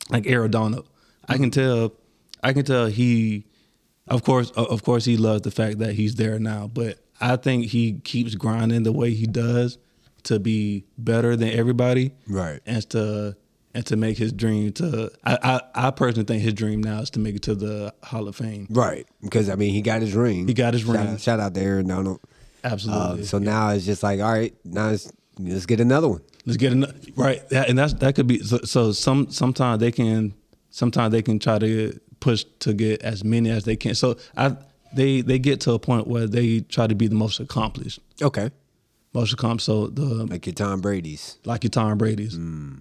[0.09, 0.87] like Aaron Donald,
[1.29, 1.93] I can tell
[2.43, 3.45] I can tell he,
[4.07, 7.67] of course of course he loves the fact that he's there now, but I think
[7.67, 9.77] he keeps grinding the way he does
[10.23, 12.59] to be better than everybody, Right.
[12.65, 13.35] And to
[13.73, 15.37] and to make his dream to I,
[15.75, 18.35] I I personally think his dream now is to make it to the Hall of
[18.35, 18.67] Fame.
[18.69, 19.07] Right.
[19.21, 20.47] Because I mean he got his ring.
[20.47, 21.07] He got his Shout ring.
[21.07, 22.19] out, shout out to Aaron Donald.
[22.63, 23.21] Absolutely.
[23.21, 26.21] Uh, so now it's just like, all right, now it's, let's get another one.
[26.45, 28.91] Let's get another right, that, and that's that could be so, so.
[28.91, 30.33] Some sometimes they can
[30.71, 33.93] sometimes they can try to push to get as many as they can.
[33.93, 34.57] So I
[34.95, 37.99] they they get to a point where they try to be the most accomplished.
[38.21, 38.49] Okay.
[39.13, 39.61] motion comp.
[39.61, 41.37] So the Like your Tom Brady's.
[41.45, 42.37] like your Tom Brady's,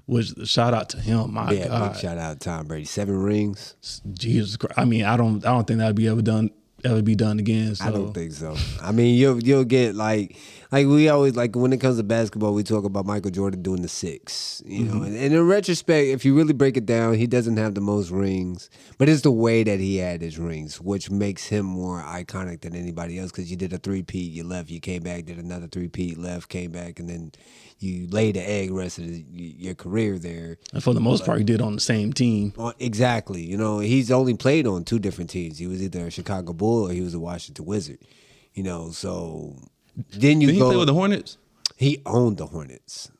[0.07, 1.35] which shout out to him.
[1.35, 2.87] My Yeah, God, big shout out to Tom Brady.
[2.87, 3.75] Seven rings.
[4.13, 4.79] Jesus Christ.
[4.79, 6.51] I mean, I don't I don't think that'd be ever done
[6.85, 7.75] ever be done again.
[7.75, 8.57] So I don't think so.
[8.83, 10.37] I mean, you'll you'll get like
[10.73, 13.83] like we always like when it comes to basketball, we talk about Michael Jordan doing
[13.83, 14.63] the six.
[14.65, 15.05] You know, mm-hmm.
[15.05, 18.11] and, and in retrospect, if you really break it down, he doesn't have the most
[18.11, 22.61] rings, but it's the way that he had his rings, which makes him more iconic
[22.61, 23.31] than anybody else.
[23.33, 26.19] Because you did a three peat, you left, you came back, did another three peat,
[26.19, 27.33] left, came back, and then
[27.81, 30.59] you laid the egg rest of the, your career there.
[30.73, 32.53] And for the most part, he did on the same team.
[32.59, 33.43] Uh, Exactly.
[33.43, 35.59] You know, he's only played on two different teams.
[35.59, 37.99] He was either a Chicago Bull or he was a Washington Wizard.
[38.55, 39.57] You know, so
[40.13, 40.69] then you Did he go.
[40.69, 41.39] play with the Hornets?
[41.77, 43.11] he owned the Hornets.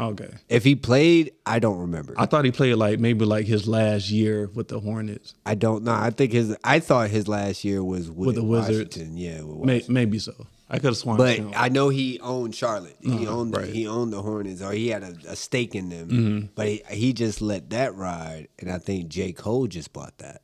[0.00, 0.30] Okay.
[0.48, 2.14] If he played, I don't remember.
[2.16, 5.34] I thought he played like maybe like his last year with the Hornets.
[5.44, 5.92] I don't know.
[5.92, 6.56] I think his.
[6.62, 8.96] I thought his last year was with, With the Wizards.
[8.96, 9.94] Yeah, with May, Washington.
[9.94, 10.46] maybe so.
[10.70, 11.16] I could have sworn.
[11.16, 11.52] But him.
[11.56, 12.96] I know he owned Charlotte.
[13.00, 13.72] He Uh-huh, owned the, right.
[13.72, 16.08] he owned the Hornets, or he had a, a stake in them.
[16.08, 16.46] Mm-hmm.
[16.54, 20.42] But he, he just let that ride, and I think J Cole just bought that.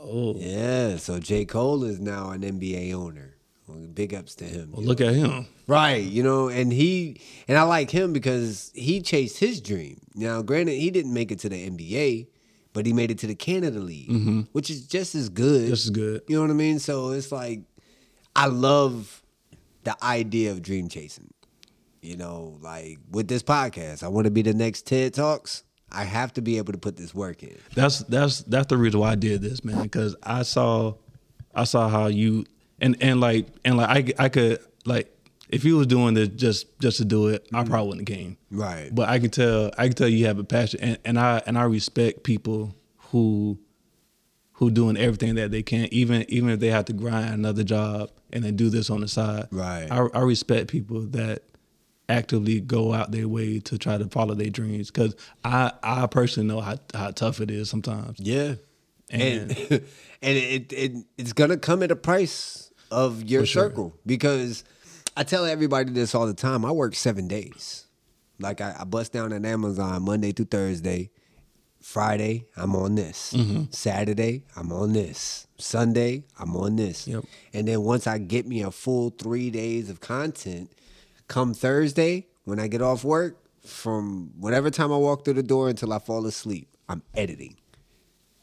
[0.00, 1.44] oh, Yeah, so J.
[1.44, 3.36] Cole is now an NBA owner.
[3.66, 4.70] Well, Big ups to him.
[4.72, 5.46] well, look at him.
[5.66, 10.00] Right, you know, and he and I like him because he chased his dream.
[10.14, 12.28] Now, granted, he didn't make it to the NBA,
[12.72, 15.62] but he made it to the Canada League, which is just as good.
[15.62, 15.70] Mm-hmm.
[15.70, 16.22] Just as good.
[16.28, 16.78] You know what I mean?
[16.78, 17.62] So it's like
[18.36, 19.22] I love
[19.84, 21.32] the idea of dream chasing.
[22.02, 25.64] You know, like with this podcast, I want to be the next TED Talks.
[25.90, 27.56] I have to be able to put this work in.
[27.74, 29.82] That's that's that's the reason why I did this, man.
[29.82, 30.94] Because I saw,
[31.54, 32.44] I saw how you
[32.80, 35.12] and and like and like I I could like
[35.48, 37.70] if you was doing this just just to do it, I mm-hmm.
[37.70, 38.36] probably wouldn't have came.
[38.50, 38.94] Right.
[38.94, 41.58] But I can tell I can tell you have a passion, and, and I and
[41.58, 42.74] I respect people
[43.10, 43.58] who
[44.58, 48.10] who doing everything that they can, even even if they have to grind another job
[48.32, 49.46] and then do this on the side.
[49.50, 49.86] Right.
[49.90, 51.42] I, I respect people that
[52.08, 56.48] actively go out their way to try to follow their dreams because I I personally
[56.48, 58.18] know how how tough it is sometimes.
[58.20, 58.54] Yeah.
[59.10, 59.50] And And-
[60.22, 63.62] and it, it it's gonna come at a price of your For sure.
[63.64, 64.64] circle because
[65.16, 66.64] I tell everybody this all the time.
[66.64, 67.86] I work seven days.
[68.38, 71.10] Like I, I bust down at Amazon Monday through Thursday.
[71.86, 73.32] Friday, I'm on this.
[73.32, 73.70] Mm-hmm.
[73.70, 75.46] Saturday, I'm on this.
[75.56, 77.06] Sunday, I'm on this.
[77.06, 77.24] Yep.
[77.54, 80.72] And then once I get me a full three days of content,
[81.28, 85.68] come Thursday, when I get off work, from whatever time I walk through the door
[85.68, 87.56] until I fall asleep, I'm editing.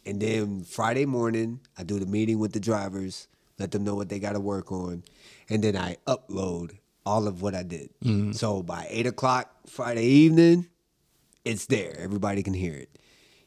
[0.06, 3.28] And then Friday morning, I do the meeting with the drivers,
[3.60, 5.04] let them know what they got to work on,
[5.50, 7.90] and then I upload all of what I did.
[8.36, 10.70] So by eight o'clock Friday evening,
[11.44, 11.94] it's there.
[12.00, 12.98] Everybody can hear it.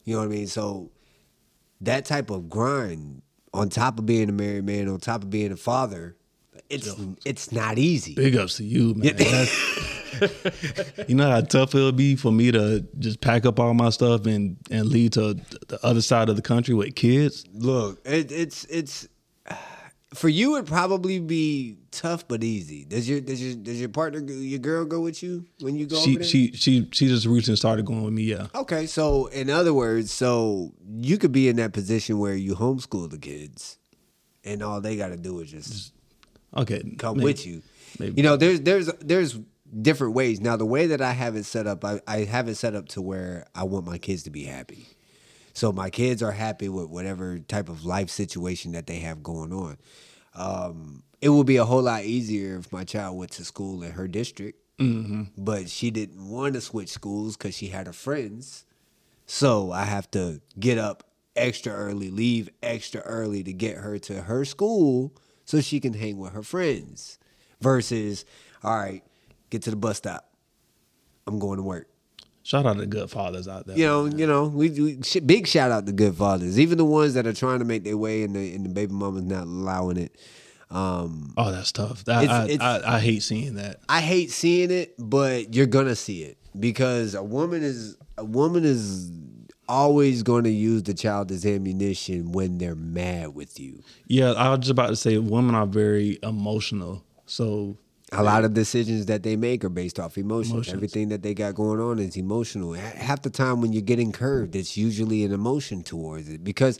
[0.07, 0.47] You know what I mean?
[0.47, 0.91] So
[1.83, 5.53] that type of grind, on top of being a married man, on top of being
[5.53, 6.17] a father,
[6.71, 6.95] it's
[7.25, 8.15] it's not easy.
[8.15, 9.17] Big ups to you, man.
[11.07, 13.91] You know how tough it would be for me to just pack up all my
[13.91, 15.35] stuff and and leave to
[15.69, 17.45] the other side of the country with kids.
[17.53, 19.07] Look, it, it's it's
[20.15, 20.57] for you.
[20.57, 22.85] It'd probably be tough but easy.
[22.85, 26.01] Does your does your does your partner your girl go with you when you go?
[26.01, 28.25] She she she she just recently started going with me.
[28.25, 32.55] Yeah, Okay, so in other words, so you could be in that position where you
[32.55, 33.79] homeschool the kids,
[34.45, 35.93] and all they got to do is just
[36.57, 36.83] okay.
[36.99, 37.63] come maybe- with you.
[37.99, 38.15] maybe.
[38.17, 39.39] You know, there's there's there's
[39.83, 40.41] different ways.
[40.41, 42.89] Now, the way that I have it set up, I, I have it set up
[42.91, 44.87] to where I want my kids to be happy.
[45.57, 49.55] So my kids are happy with whatever type of life situation that they have going
[49.55, 49.79] on.
[50.35, 53.93] Um, it would be a whole lot easier if my child went to school in
[53.93, 54.61] her district,
[55.39, 58.67] but she didn't want to switch schools because she had her friends.
[59.25, 61.05] So I have to get up
[61.35, 65.15] extra early, leave extra early to get her to her school
[65.47, 67.19] so she can hang with her friends.
[67.63, 68.27] Versus,
[68.63, 69.03] all right,
[69.49, 70.31] get to the bus stop.
[71.27, 71.89] I'm going to work.
[72.47, 73.77] Shout out to the good fathers out there.
[73.77, 76.79] You know, you know, we, we sh- big shout out to the good fathers, even
[76.79, 79.25] the ones that are trying to make their way and the and the baby mama's
[79.25, 80.15] not allowing it.
[80.71, 82.05] Um, Oh, that's tough.
[82.05, 83.81] That, It's- I, it's- I I hate seeing that.
[83.89, 88.65] I hate seeing it, but you're gonna see it because a woman is a woman
[88.65, 89.11] is
[89.69, 93.83] always going to use the child as ammunition when they're mad with you.
[94.07, 97.03] Yeah, I was just about to say women are very emotional.
[97.27, 97.77] So
[98.13, 100.53] A lot of decisions that they make are based off emotions.
[100.53, 100.75] Emotions.
[100.75, 102.73] Everything that they got going on is emotional.
[102.75, 106.45] Half the time when you're getting curved, it's usually an emotion towards it.
[106.45, 106.79] Because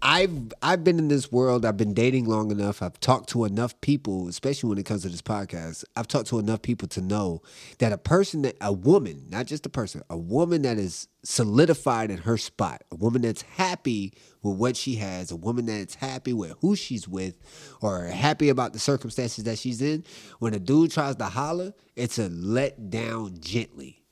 [0.00, 1.64] I've I've been in this world.
[1.64, 2.82] I've been dating long enough.
[2.82, 5.84] I've talked to enough people, especially when it comes to this podcast.
[5.96, 7.42] I've talked to enough people to know
[7.78, 12.10] that a person that a woman, not just a person, a woman that is solidified
[12.10, 16.32] in her spot, a woman that's happy with what she has, a woman that's happy
[16.32, 17.36] with who she's with,
[17.80, 20.04] or happy about the circumstances that she's in.
[20.38, 24.02] When a dude tries to holler, it's a let down gently.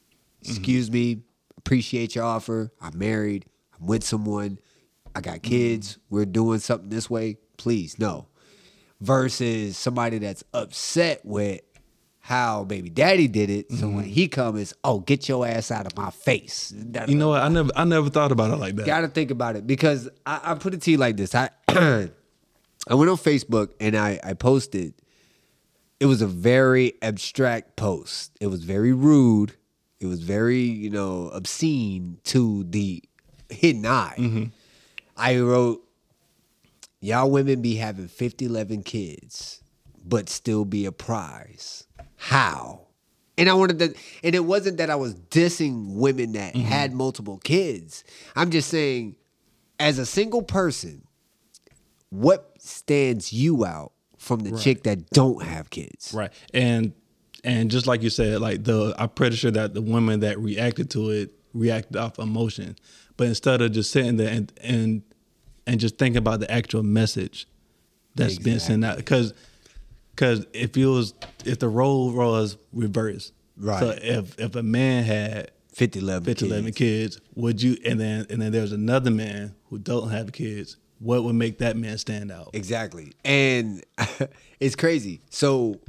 [0.43, 0.51] Mm-hmm.
[0.51, 1.23] Excuse me,
[1.57, 2.71] appreciate your offer.
[2.81, 3.47] I'm married.
[3.79, 4.59] I'm with someone.
[5.15, 5.51] I got mm-hmm.
[5.51, 5.99] kids.
[6.11, 7.39] We're doing something this way.
[7.57, 8.29] Please, no.
[9.01, 11.61] Versus somebody that's upset with
[12.29, 13.73] how baby daddy did it.
[13.73, 14.11] So when mm-hmm.
[14.11, 16.75] he comes, oh, get your ass out of my face.
[17.09, 17.41] You know what?
[17.41, 18.85] I never I never thought about it like that.
[18.85, 21.35] Got to think about it because I, I put it to you like this.
[21.35, 22.11] I I
[22.91, 24.93] went on Facebook and I I posted.
[26.01, 28.37] It was a very abstract post.
[28.43, 29.57] It was very rude.
[29.99, 33.03] It was very you know obscene to the
[33.49, 34.17] hidden eye.
[34.19, 34.45] Mm-hmm.
[35.17, 35.83] I wrote,
[37.01, 39.63] "Y'all women be having 50, 11 kids,
[40.05, 41.88] but still be a prize.
[42.19, 42.83] How?"
[43.39, 43.95] And I wanted to,
[44.25, 46.67] and it wasn't that I was dissing women that mm-hmm.
[46.67, 48.03] had multiple kids.
[48.35, 49.15] I'm just saying,
[49.79, 51.07] as a single person,
[52.11, 56.13] what stands you out from the chick that don't have kids?
[56.15, 56.33] Right.
[56.53, 56.93] And
[57.45, 60.91] and just like you said, like the I'm pretty sure that the women that reacted
[60.91, 62.77] to it reacted off emotion.
[63.17, 65.03] But instead of just sitting there and and
[65.67, 67.47] and just thinking about the actual message
[68.15, 69.05] that's been sent out.
[69.05, 69.33] Cause
[70.19, 71.15] cause if it was
[71.45, 73.33] if the role was reversed.
[73.57, 73.81] Right.
[73.81, 76.77] So if if a man had 50, 11 50, 11 kids.
[77.17, 81.23] kids, would you and then and then there's another man who don't have kids, what
[81.25, 82.51] would make that man stand out?
[82.53, 83.13] Exactly.
[83.25, 83.85] And
[84.61, 85.23] it's crazy.
[85.31, 85.81] So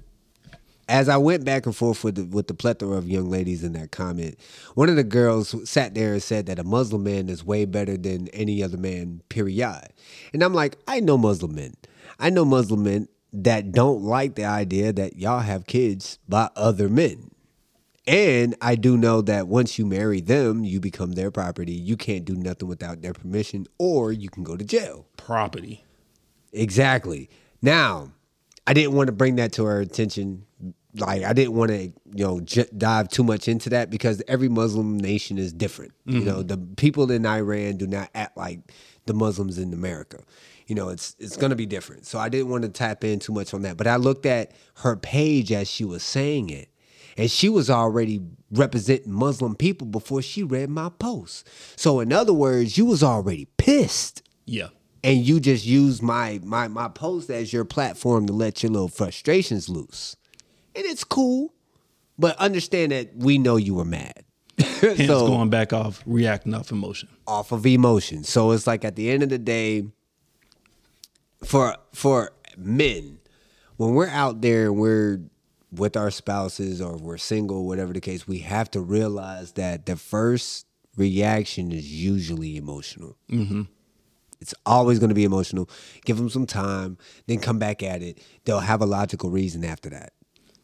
[0.87, 3.73] as I went back and forth with the, with the plethora of young ladies in
[3.73, 4.39] that comment,
[4.73, 7.95] one of the girls sat there and said that a Muslim man is way better
[7.95, 9.89] than any other man, period.
[10.33, 11.75] And I'm like, I know Muslim men.
[12.19, 16.89] I know Muslim men that don't like the idea that y'all have kids by other
[16.89, 17.31] men.
[18.07, 21.73] And I do know that once you marry them, you become their property.
[21.73, 25.05] You can't do nothing without their permission, or you can go to jail.
[25.15, 25.85] Property.
[26.51, 27.29] Exactly.
[27.61, 28.11] Now,
[28.65, 30.45] I didn't want to bring that to her attention.
[30.95, 31.93] Like, I didn't want to, you
[32.25, 35.91] know, j- dive too much into that because every Muslim nation is different.
[36.05, 36.47] You know, mm-hmm.
[36.47, 38.71] the people in Iran do not act like
[39.05, 40.17] the Muslims in America.
[40.69, 42.05] You know, it's it's going to be different.
[42.05, 43.75] So I didn't want to tap in too much on that.
[43.75, 46.69] But I looked at her page as she was saying it,
[47.17, 51.47] and she was already representing Muslim people before she read my post.
[51.75, 54.67] So in other words, you was already pissed Yeah.
[55.03, 58.87] and you just used my my my post as your platform to let your little
[58.89, 60.15] frustrations loose.
[60.75, 61.51] And it's cool,
[62.17, 64.23] but understand that we know you were mad.
[64.59, 67.09] Hence so going back off reacting off emotion.
[67.25, 68.23] off of emotion.
[68.23, 69.85] So it's like at the end of the day,
[71.43, 73.19] for for men,
[73.77, 75.21] when we're out there and we're
[75.71, 79.95] with our spouses or we're single, whatever the case, we have to realize that the
[79.95, 80.65] first
[80.97, 83.15] reaction is usually emotional.
[83.29, 83.63] Mm-hmm.
[84.41, 85.69] It's always going to be emotional.
[86.05, 88.23] Give them some time, then come back at it.
[88.45, 90.13] They'll have a logical reason after that.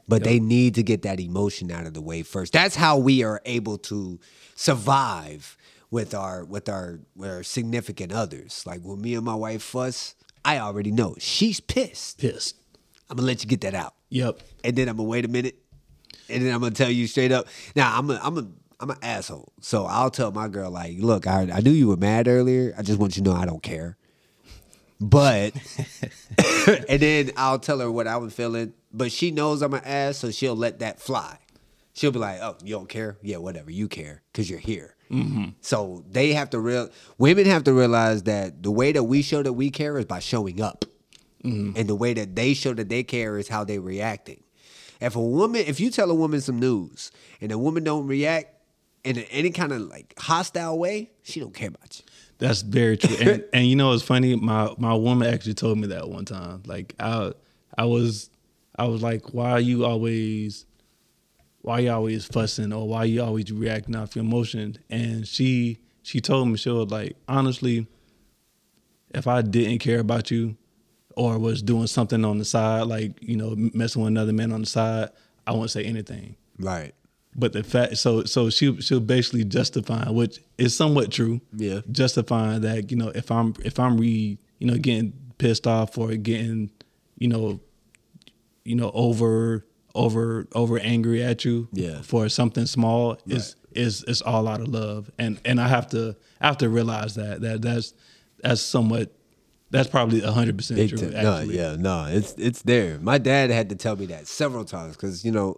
[0.08, 2.54] But they need to get that emotion out of the way first.
[2.54, 4.20] That's how we are able to
[4.54, 5.58] survive
[5.90, 8.64] with our with our with our significant others.
[8.68, 10.14] Like when me and my wife fuss,
[10.46, 12.20] I already know she's pissed.
[12.20, 12.56] Pissed.
[13.10, 14.40] I'm gonna let you get that out, Yep.
[14.64, 15.56] and then I'm gonna wait a minute,
[16.30, 17.48] and then I'm gonna tell you straight up.
[17.76, 18.48] Now I'm a, I'm a
[18.80, 21.98] I'm an asshole, so I'll tell my girl like, look, I I knew you were
[21.98, 22.74] mad earlier.
[22.78, 23.98] I just want you to know I don't care.
[25.00, 25.54] But
[26.90, 28.74] and then I'll tell her what I was feeling.
[28.94, 31.38] But she knows I'm an ass, so she'll let that fly.
[31.94, 33.18] She'll be like, "Oh, you don't care?
[33.22, 33.70] Yeah, whatever.
[33.72, 35.50] You care because you're here." Mm-hmm.
[35.62, 39.44] So they have to real women have to realize that the way that we show
[39.44, 40.86] that we care is by showing up,
[41.44, 41.78] mm-hmm.
[41.78, 44.44] and the way that they show that they care is how they reacting.
[45.00, 48.56] If a woman, if you tell a woman some news and a woman don't react
[49.04, 52.06] in any kind of like hostile way, she don't care about you.
[52.38, 53.16] That's very true.
[53.20, 54.36] And, and you know it's funny?
[54.36, 56.64] My my woman actually told me that one time.
[56.66, 57.34] Like I
[57.78, 58.30] I was
[58.78, 60.66] I was like, why are you always
[61.66, 64.78] why you always fussing or why you always reacting off your emotion?
[64.92, 67.88] And she she told me she was like, honestly,
[69.16, 70.56] if I didn't care about you
[71.16, 74.62] or was doing something on the side, like, you know, messing with another man on
[74.62, 75.10] the side,
[75.48, 76.36] I wouldn't say anything.
[76.60, 76.94] Right.
[77.36, 81.42] But the fact, so so she she'll basically justify, which is somewhat true.
[81.56, 81.82] Yeah.
[81.92, 86.16] Justifying that you know if I'm if I'm re you know getting pissed off or
[86.16, 86.70] getting
[87.18, 87.60] you know
[88.64, 89.66] you know over
[89.96, 92.02] over over angry at you Yeah.
[92.02, 96.16] for something small is is is all out of love and and I have to
[96.40, 97.94] I have to realize that that that's
[98.42, 99.12] that's somewhat
[99.72, 101.12] that's probably hundred percent true.
[101.12, 101.24] time.
[101.24, 103.00] No, yeah, no, it's it's there.
[103.00, 105.58] My dad had to tell me that several times because you know,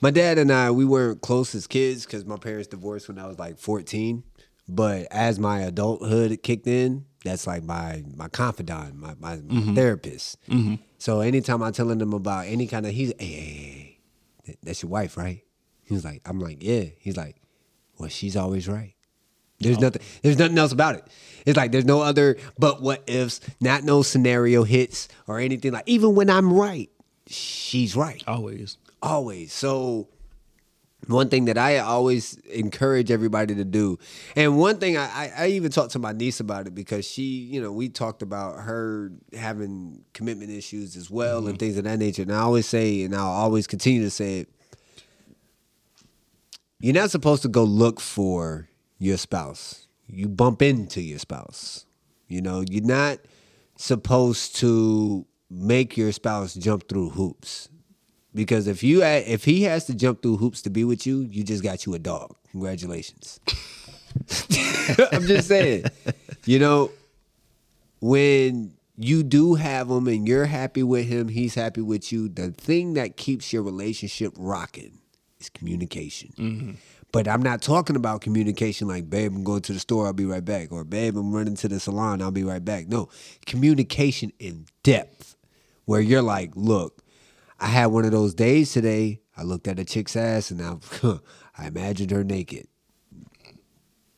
[0.00, 3.26] my dad and I we weren't close as kids because my parents divorced when I
[3.26, 4.24] was like fourteen.
[4.68, 9.74] But as my adulthood kicked in, that's like my my confidant, my my, my mm-hmm.
[9.74, 10.38] therapist.
[10.48, 10.76] Mm-hmm.
[11.00, 13.98] So anytime I'm telling them about any kind of, he's hey, hey,
[14.44, 15.42] hey, that's your wife, right?
[15.82, 16.84] He's like, I'm like, yeah.
[16.98, 17.36] He's like,
[17.98, 18.94] well, she's always right.
[19.60, 19.80] There's oh.
[19.80, 20.02] nothing.
[20.22, 21.06] There's nothing else about it.
[21.46, 23.40] It's like there's no other but what ifs.
[23.62, 25.84] Not no scenario hits or anything like.
[25.86, 26.90] Even when I'm right,
[27.26, 28.76] she's right Always.
[29.02, 29.54] always.
[29.54, 30.08] So
[31.06, 33.98] one thing that I always encourage everybody to do,
[34.36, 37.22] and one thing I, I, I even talked to my niece about it because she,
[37.22, 41.56] you know, we talked about her having commitment issues as well and mm-hmm.
[41.56, 42.22] things of that nature.
[42.22, 44.48] And I always say, and I'll always continue to say it,
[46.80, 49.88] you're not supposed to go look for your spouse.
[50.06, 51.86] You bump into your spouse.
[52.28, 53.18] You know, you're not
[53.76, 57.68] supposed to make your spouse jump through hoops.
[58.34, 61.42] Because if you if he has to jump through hoops to be with you, you
[61.42, 62.34] just got you a dog.
[62.52, 63.40] Congratulations.
[65.12, 65.84] I'm just saying.
[66.46, 66.90] You know,
[68.00, 72.50] when you do have him and you're happy with him, he's happy with you, the
[72.50, 74.98] thing that keeps your relationship rocking
[75.38, 76.32] is communication.
[76.36, 76.70] Mm-hmm.
[77.12, 80.26] But I'm not talking about communication like, babe, I'm going to the store, I'll be
[80.26, 80.70] right back.
[80.70, 82.88] Or, babe, I'm running to the salon, I'll be right back.
[82.88, 83.08] No,
[83.46, 85.34] communication in depth
[85.86, 87.02] where you're like, look,
[87.60, 89.20] I had one of those days today.
[89.36, 90.76] I looked at a chick's ass and I,
[91.58, 92.66] I imagined her naked.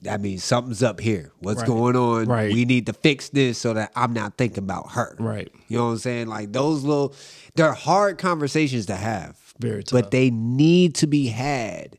[0.02, 1.32] That means something's up here.
[1.40, 1.66] What's Right.
[1.68, 2.26] going on?
[2.26, 2.52] Right.
[2.52, 5.14] We need to fix this so that I'm not thinking about her.
[5.18, 5.48] Right.
[5.68, 6.26] You know what I'm saying?
[6.26, 7.14] Like those little,
[7.54, 9.38] they're hard conversations to have.
[9.60, 9.92] Very tough.
[10.00, 11.98] But they need to be had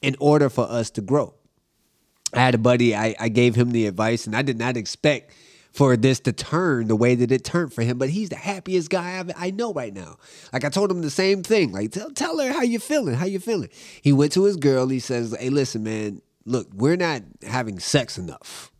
[0.00, 1.34] in order for us to grow.
[2.32, 5.32] I had a buddy, I, I gave him the advice, and I did not expect
[5.74, 7.98] for this to turn the way that it turned for him.
[7.98, 10.16] But he's the happiest guy I've, I know right now.
[10.52, 11.72] Like I told him the same thing.
[11.72, 13.14] Like tell tell her how you feeling.
[13.14, 13.68] How you feeling?
[14.00, 14.88] He went to his girl.
[14.88, 16.22] He says, "Hey, listen, man.
[16.46, 18.70] Look, we're not having sex enough.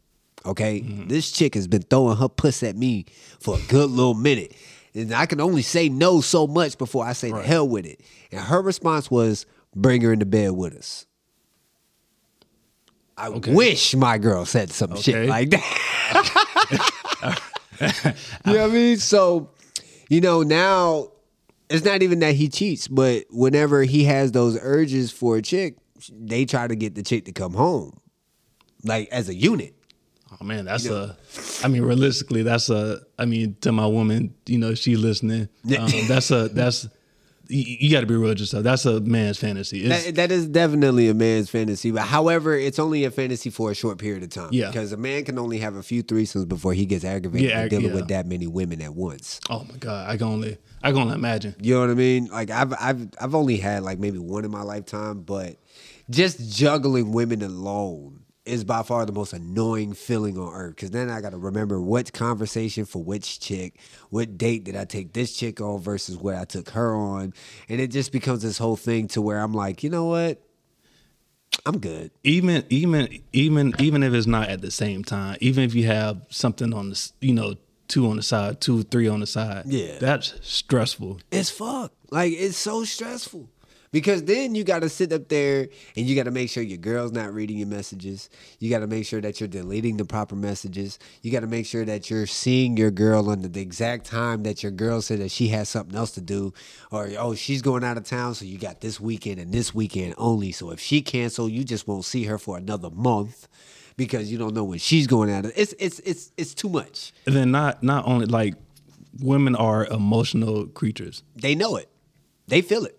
[0.46, 1.08] Okay, mm-hmm.
[1.08, 3.06] this chick has been throwing her puss at me
[3.40, 4.54] for a good little minute."
[4.94, 8.00] And I can only say no so much before I say the hell with it.
[8.30, 11.06] And her response was, bring her into bed with us.
[13.16, 17.40] I wish my girl said some shit like that.
[18.46, 18.96] you know what I mean?
[18.98, 19.50] So,
[20.08, 21.12] you know, now
[21.70, 25.76] it's not even that he cheats, but whenever he has those urges for a chick,
[26.10, 28.00] they try to get the chick to come home.
[28.82, 29.74] Like as a unit.
[30.32, 31.16] Oh man, that's a.
[31.62, 33.00] I mean, realistically, that's a.
[33.18, 35.48] I mean, to my woman, you know, she listening.
[35.78, 36.48] Um, that's a.
[36.48, 36.88] That's.
[37.48, 38.64] You, you got to be real with yourself.
[38.64, 39.86] That's a man's fantasy.
[39.88, 41.90] That, that is definitely a man's fantasy.
[41.90, 44.48] But however, it's only a fantasy for a short period of time.
[44.52, 44.68] Yeah.
[44.68, 47.70] Because a man can only have a few threesomes before he gets aggravated Yeah, with
[47.70, 47.94] dealing yeah.
[47.94, 49.40] with that many women at once.
[49.50, 50.56] oh my god, I can only.
[50.82, 51.54] I can only imagine.
[51.60, 52.26] You know what I mean?
[52.26, 55.56] Like I've I've I've only had like maybe one in my lifetime, but
[56.10, 60.76] just juggling women alone is by far the most annoying feeling on earth.
[60.76, 63.78] Because then I got to remember what conversation for which chick,
[64.10, 67.32] what date did I take this chick on versus what I took her on,
[67.68, 70.40] and it just becomes this whole thing to where I'm like, you know what?
[71.66, 72.10] I'm good.
[72.24, 76.20] even even even even if it's not at the same time, even if you have
[76.28, 77.54] something on the you know
[77.88, 79.98] two on the side, two three on the side, Yeah.
[79.98, 81.20] that's stressful.
[81.30, 81.92] It's fuck.
[82.10, 83.48] Like it's so stressful.
[83.94, 87.32] Because then you gotta sit up there and you gotta make sure your girl's not
[87.32, 88.28] reading your messages.
[88.58, 90.98] You gotta make sure that you're deleting the proper messages.
[91.22, 94.72] You gotta make sure that you're seeing your girl on the exact time that your
[94.72, 96.52] girl said that she has something else to do.
[96.90, 100.16] Or oh, she's going out of town, so you got this weekend and this weekend
[100.18, 100.50] only.
[100.50, 103.46] So if she cancel, you just won't see her for another month
[103.96, 105.44] because you don't know when she's going out.
[105.54, 107.12] It's it's it's it's too much.
[107.26, 108.54] And then not not only like
[109.20, 111.22] women are emotional creatures.
[111.36, 111.88] They know it.
[112.48, 112.98] They feel it.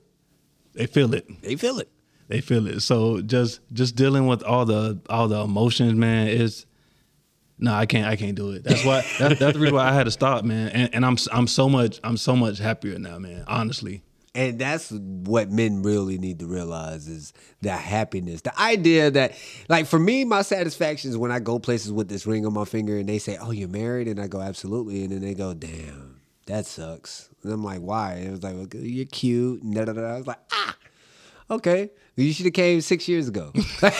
[0.75, 1.25] They feel it.
[1.41, 1.89] They feel it.
[2.27, 2.81] They feel it.
[2.81, 6.65] So just just dealing with all the all the emotions, man, is
[7.57, 8.05] no, I can't.
[8.07, 8.63] I can't do it.
[8.63, 9.05] That's why.
[9.19, 10.69] That, that's the reason why I had to stop, man.
[10.69, 13.45] And, and I'm I'm so much I'm so much happier now, man.
[13.47, 14.03] Honestly,
[14.33, 18.41] And that's what men really need to realize is the happiness.
[18.41, 19.33] The idea that,
[19.69, 22.65] like, for me, my satisfaction is when I go places with this ring on my
[22.65, 24.09] finger and they say, Oh, you're married?
[24.09, 25.03] And I go, Absolutely.
[25.03, 27.29] And then they go, Damn, that sucks.
[27.45, 28.13] And I'm like, Why?
[28.13, 29.61] And it was like, well, You're cute.
[29.71, 30.01] Da, da, da.
[30.01, 30.75] I was like, Ah,
[31.51, 31.89] okay.
[32.17, 33.51] You should have came six years ago.
[33.81, 33.93] like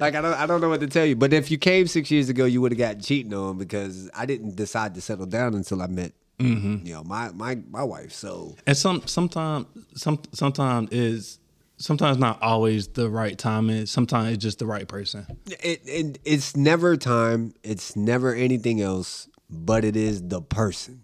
[0.00, 1.14] I don't, I don't know what to tell you.
[1.14, 4.26] But if you came six years ago, you would have got cheating on because I
[4.26, 8.12] didn't decide to settle down until I met, you know, my my my wife.
[8.12, 11.38] So and some sometimes some sometimes is
[11.76, 13.86] sometimes not always the right time timing.
[13.86, 15.26] Sometimes it's just the right person.
[15.46, 17.54] it, it it's never time.
[17.62, 20.99] It's never anything else, but it is the person.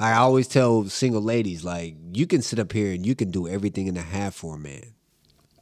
[0.00, 3.46] I always tell single ladies like you can sit up here and you can do
[3.46, 4.94] everything in a half for a man,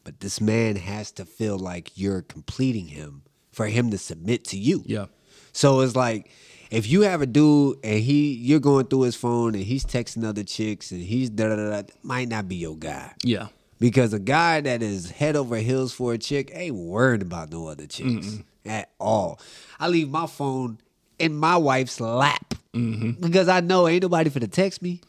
[0.05, 4.57] but this man has to feel like you're completing him for him to submit to
[4.57, 4.85] you.
[4.87, 5.07] Yeah.
[5.53, 6.31] So it's like
[6.71, 10.25] if you have a dude and he you're going through his phone and he's texting
[10.25, 13.13] other chicks and he's da da da, da might not be your guy.
[13.25, 13.49] Yeah.
[13.81, 17.67] Because a guy that is head over heels for a chick ain't worried about no
[17.67, 19.41] other chicks at all.
[19.81, 20.79] I leave my phone
[21.19, 25.01] in my wife's lap because I know ain't nobody for to text me.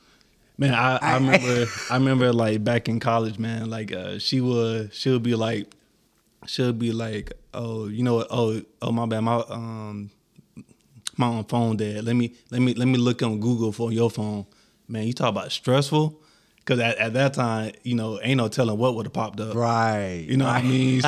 [0.57, 4.93] Man, I, I remember I remember like back in college, man, like uh she would
[4.93, 5.67] she'll be like
[6.47, 10.09] she'll be like, Oh, you know what, oh oh my bad, my um
[11.17, 12.03] my own phone dead.
[12.05, 14.45] Let me let me let me look on Google for your phone.
[14.87, 16.19] Man, you talk about stressful.
[16.65, 19.55] Cause at, at that time, you know, ain't no telling what would have popped up.
[19.55, 20.25] Right.
[20.27, 21.01] You know what I mean?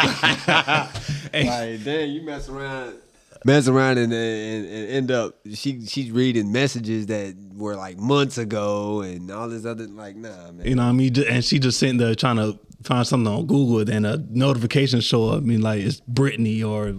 [1.34, 2.95] Ain't- Like then you mess around,
[3.43, 8.37] mess around, and, and, and end up she she's reading messages that were like months
[8.37, 10.65] ago and all this other like nah man.
[10.65, 11.13] You know what I mean?
[11.29, 15.29] And she just sitting there trying to find something on Google, then a notification show
[15.29, 15.37] up.
[15.37, 16.95] I mean, like it's Brittany or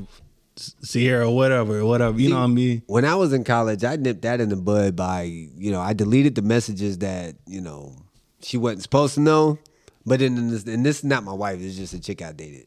[0.57, 2.20] Sierra or whatever, or whatever.
[2.20, 2.82] You know what I mean?
[2.86, 5.93] When I was in college, I nipped that in the bud by you know I
[5.93, 7.97] deleted the messages that you know
[8.43, 9.59] she wasn't supposed to know.
[10.05, 11.61] But then in this, and this is not my wife.
[11.61, 12.66] It's just a chick I dated.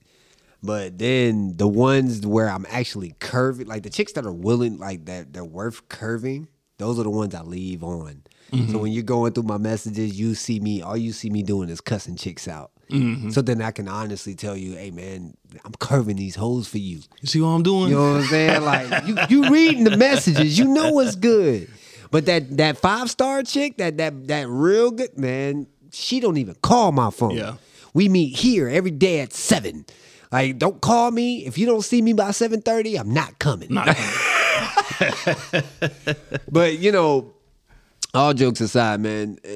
[0.64, 5.06] But then the ones where I'm actually curving, like the chicks that are willing, like
[5.06, 6.48] that they're worth curving.
[6.78, 8.24] Those are the ones I leave on.
[8.52, 8.80] So mm-hmm.
[8.80, 10.82] when you're going through my messages, you see me.
[10.82, 12.72] All you see me doing is cussing chicks out.
[12.90, 13.32] Mm-hmm.
[13.32, 17.02] So then I can honestly tell you, hey man, I'm curving these holes for you.
[17.22, 17.90] You see what I'm doing?
[17.90, 18.62] You know what I'm saying?
[18.64, 21.70] Like you, you reading the messages, you know what's good.
[22.12, 26.56] But that that five star chick, that that that real good man, she don't even
[26.62, 27.32] call my phone.
[27.32, 27.56] Yeah.
[27.94, 29.86] We meet here every day at seven.
[30.32, 32.96] Like, don't call me if you don't see me by seven thirty.
[32.98, 33.74] I'm not coming.
[33.74, 33.96] Not-
[36.52, 37.34] But you know,
[38.14, 39.50] all jokes aside, man, uh,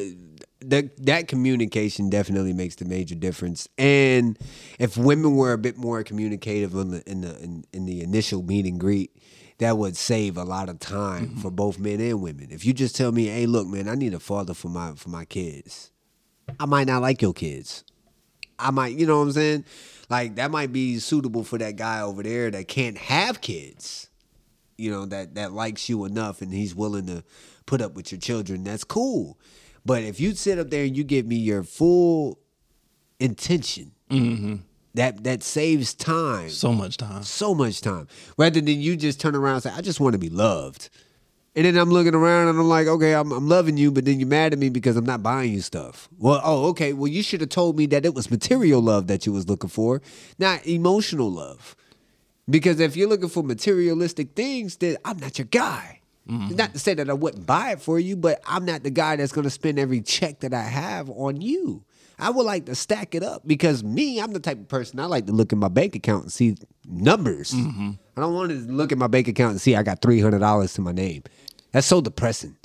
[0.62, 3.68] that that communication definitely makes the major difference.
[3.78, 4.38] And
[4.80, 8.44] if women were a bit more communicative in the in the in, in the initial
[8.44, 9.12] meet and greet,
[9.60, 12.48] that would save a lot of time for both men and women.
[12.52, 15.10] If you just tell me, "Hey, look, man, I need a father for my for
[15.10, 15.92] my kids,"
[16.60, 17.84] I might not like your kids.
[18.62, 19.64] I might, you know what I'm saying?
[20.10, 24.10] Like that might be suitable for that guy over there that can't have kids
[24.80, 27.24] you know that that likes you enough and he's willing to
[27.66, 28.64] put up with your children.
[28.64, 29.38] That's cool.
[29.86, 32.40] But if you sit up there and you give me your full
[33.20, 34.56] intention mm-hmm.
[34.94, 36.50] that that saves time.
[36.50, 37.24] So much time.
[37.24, 38.08] so much time.
[38.38, 40.90] Rather than you just turn around and say i just want to be loved
[41.60, 44.20] and then i'm looking around and i'm like okay I'm, I'm loving you but then
[44.20, 47.22] you're mad at me because i'm not buying you stuff well oh okay well you
[47.22, 50.02] should have told me that it was material love that you was looking for
[50.38, 51.76] not emotional love
[52.50, 56.02] because if you're looking for materialistic things, then I'm not your guy.
[56.28, 56.56] Mm-hmm.
[56.56, 59.16] Not to say that I wouldn't buy it for you, but I'm not the guy
[59.16, 61.84] that's going to spend every check that I have on you.
[62.20, 65.06] I would like to stack it up because me, I'm the type of person I
[65.06, 67.52] like to look at my bank account and see numbers.
[67.52, 67.92] Mm-hmm.
[68.18, 70.40] I don't want to look at my bank account and see I got three hundred
[70.40, 71.24] dollars to my name.
[71.72, 72.56] That's so depressing.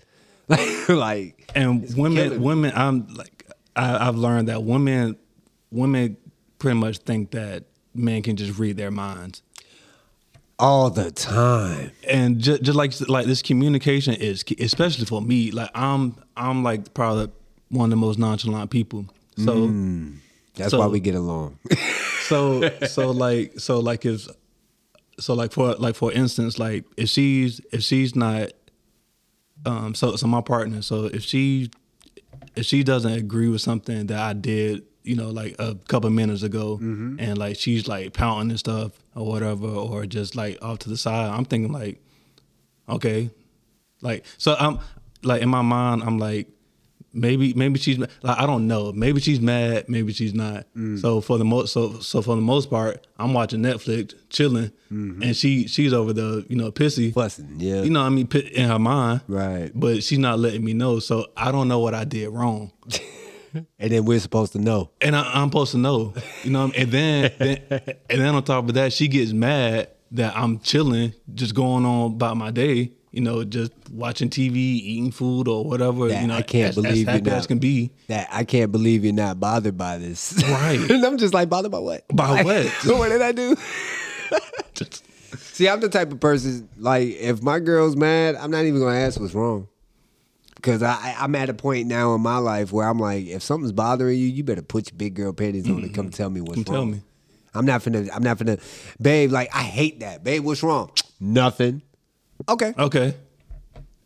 [0.49, 2.37] Like, like And women, me.
[2.39, 3.47] women, I'm like,
[3.77, 5.17] I, I've learned that women,
[5.71, 6.17] women
[6.59, 9.43] pretty much think that men can just read their minds.
[10.59, 11.91] all the time.
[12.09, 16.95] and just, just like like this communication is especially for me like i'm i'm like
[16.95, 17.29] probably
[17.71, 19.05] one of the most nonchalant people
[19.37, 20.17] so mm.
[20.57, 21.59] That's So- why we get along.
[22.29, 24.29] so so like so like if
[25.19, 28.51] so like for like for instance like if she's if she's not
[29.67, 31.71] um so so my partner so if she
[32.57, 36.43] if she doesn't agree with something that I did you know like a couple minutes
[36.43, 36.79] ago
[37.19, 40.97] and like she's like pouting and stuff or whatever or just like off to the
[40.97, 42.01] side I'm thinking like
[42.89, 43.31] okay.
[44.01, 44.81] Like so I'm
[45.23, 46.49] like in my mind I'm like
[47.15, 48.93] maybe maybe she's like I don't know.
[48.93, 50.67] Maybe she's mad maybe she's not.
[50.77, 51.01] Mm.
[51.01, 55.23] So for the most so so for the most part I'm watching Netflix chilling mm-hmm.
[55.23, 57.13] and she she's over the you know pissy.
[57.13, 57.83] Fussing, yeah.
[57.83, 58.27] you know what I mean?
[58.27, 59.23] In her mind.
[59.29, 59.71] Right.
[59.75, 62.73] but she's not letting me know so I don't know what I did wrong.
[63.79, 64.91] And then we're supposed to know.
[65.01, 66.13] and I, I'm supposed to know.
[66.43, 70.37] You know and then, then and then on top of that she gets mad that
[70.37, 75.47] I'm chilling just going on about my day you know just watching TV eating food
[75.49, 78.29] or whatever That you know I can't as, believe as you're not- can be that
[78.33, 80.43] I can't believe you're not bothered by this.
[80.49, 80.79] Right.
[80.91, 82.05] and I'm just like, bothered by what?
[82.13, 82.67] By Like, what?
[82.99, 83.57] what did I do?
[85.37, 88.89] See, I'm the type of person, like, if my girl's mad, I'm not even to
[88.89, 89.69] ask what's wrong.
[90.57, 93.43] Because I, I- I'm at a point now in my life where I'm like, if
[93.43, 96.41] something's bothering you, you better put your big girl panties on and come tell me
[96.41, 96.65] what's Mm-hmm.
[96.65, 96.91] Come wrong.
[96.93, 97.03] tell me.
[97.57, 98.61] I'm not finna, I'm not finna,
[99.01, 100.25] babe, like, I hate that.
[100.25, 100.91] Babe, what's wrong?
[101.21, 101.83] Nothing.
[102.49, 102.75] Okay.
[102.79, 103.15] Okay.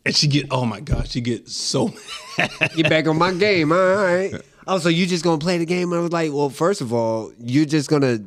[0.05, 1.87] And she get oh my god, she get so
[2.37, 2.51] mad.
[2.75, 3.71] get back on my game.
[3.71, 4.33] All right.
[4.67, 5.91] Oh, so you just gonna play the game?
[5.93, 8.19] I was like, well, first of all, you're just gonna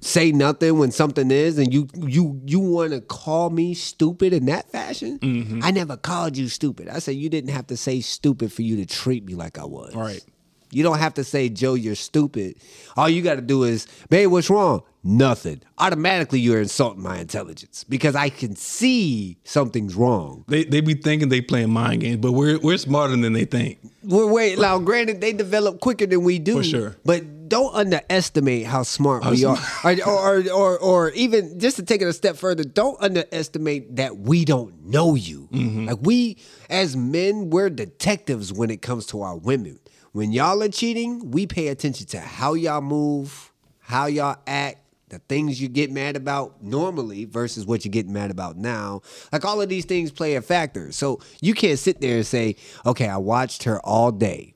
[0.00, 4.46] say nothing when something is, and you you you want to call me stupid in
[4.46, 5.18] that fashion.
[5.20, 5.60] Mm-hmm.
[5.62, 6.88] I never called you stupid.
[6.88, 9.64] I said you didn't have to say stupid for you to treat me like I
[9.64, 9.94] was.
[9.94, 10.24] Right.
[10.70, 12.56] You don't have to say, Joe, you're stupid.
[12.96, 14.82] All you got to do is, babe, what's wrong?
[15.06, 15.60] Nothing.
[15.76, 20.46] Automatically, you're insulting my intelligence because I can see something's wrong.
[20.48, 23.78] They they be thinking they playing mind games, but we're we're smarter than they think.
[24.02, 24.58] We're wait.
[24.58, 26.56] Now, granted, they develop quicker than we do.
[26.56, 26.96] For sure.
[27.04, 32.00] But don't underestimate how smart we are, or, or, or, or even just to take
[32.00, 35.48] it a step further, don't underestimate that we don't know you.
[35.52, 35.86] Mm-hmm.
[35.86, 36.38] Like we,
[36.70, 39.78] as men, we're detectives when it comes to our women.
[40.12, 44.78] When y'all are cheating, we pay attention to how y'all move, how y'all act,
[45.08, 49.02] the things you get mad about normally versus what you get mad about now.
[49.32, 50.92] Like all of these things play a factor.
[50.92, 52.56] So you can't sit there and say,
[52.86, 54.54] okay, I watched her all day.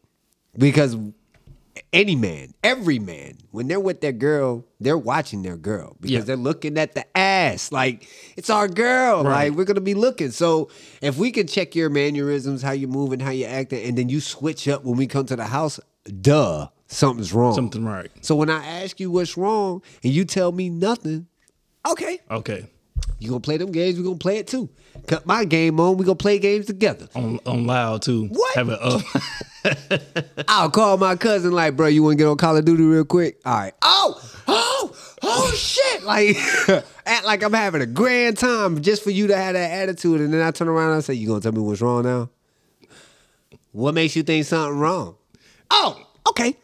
[0.57, 0.97] Because
[1.93, 6.21] any man, every man, when they're with their girl, they're watching their girl because Yeah.
[6.23, 7.71] they're looking at the ass.
[7.71, 9.23] Like it's our girl.
[9.25, 9.49] Right.
[9.49, 10.31] Like we're gonna be looking.
[10.33, 10.71] So
[11.01, 14.21] if we can check your mannerisms, how you moving, how you acting, and then you
[14.21, 15.79] switch up when we come to the house,
[16.21, 17.55] duh, something's wrong.
[17.55, 18.11] Something right.
[18.23, 21.27] So when I ask you what's wrong and you tell me nothing,
[21.89, 22.67] okay, Okay.
[23.21, 24.69] you gonna play them games, we gonna play it too.
[25.07, 27.09] Cut my game on, we gonna play games together.
[27.15, 28.27] On on loud too.
[28.27, 28.55] What?
[28.57, 29.03] Have it up.
[30.49, 33.05] I'll call my cousin like, bro, you want to get on Call of Duty real
[33.05, 33.41] quick?
[33.45, 33.75] All right.
[33.83, 36.03] Oh, oh, oh shit!
[36.05, 36.37] Like,
[37.07, 40.33] act like I'm having a grand time just for you to have that attitude, and
[40.33, 42.31] then I turn around and I say, "You gonna tell me what's wrong now?
[43.73, 45.17] What makes you think something wrong?
[45.71, 46.01] Oh,
[46.31, 46.57] okay.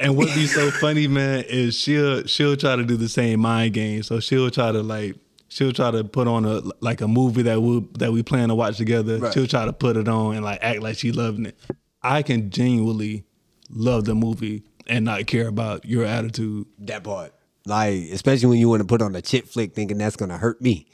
[0.00, 3.74] And what be so funny, man, is she'll she'll try to do the same mind
[3.74, 4.02] game.
[4.02, 5.16] So she'll try to like
[5.48, 8.54] she'll try to put on a like a movie that we that we plan to
[8.54, 9.18] watch together.
[9.18, 9.34] Right.
[9.34, 11.58] She'll try to put it on and like act like she loving it.
[12.02, 13.24] I can genuinely
[13.70, 16.66] love the movie and not care about your attitude.
[16.78, 17.34] That part.
[17.66, 20.62] Like, especially when you want to put on a chick flick, thinking that's gonna hurt
[20.62, 20.86] me.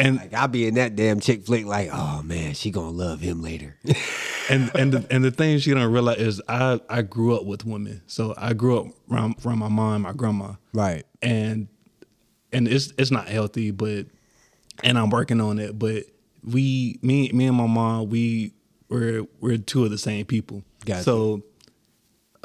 [0.00, 3.20] And Like, I'll be in that damn chick flick, like, oh man, she gonna love
[3.20, 3.76] him later.
[4.50, 7.64] and and the, and the thing she don't realize is I I grew up with
[7.64, 8.02] women.
[8.06, 10.54] So I grew up around, around my mom, my grandma.
[10.72, 11.04] right.
[11.22, 11.68] and
[12.52, 14.06] and it's it's not healthy, but
[14.82, 15.78] and I'm working on it.
[15.78, 16.04] But
[16.42, 18.54] we, me, me and my mom, we
[18.88, 20.62] we're we're two of the same people.
[20.84, 21.02] Gotcha.
[21.02, 21.42] So,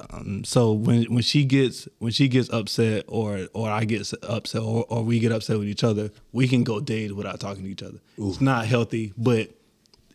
[0.10, 4.62] um, so when when she gets when she gets upset or or I get upset
[4.62, 7.70] or, or we get upset with each other, we can go days without talking to
[7.70, 8.00] each other.
[8.18, 9.50] It's not healthy, but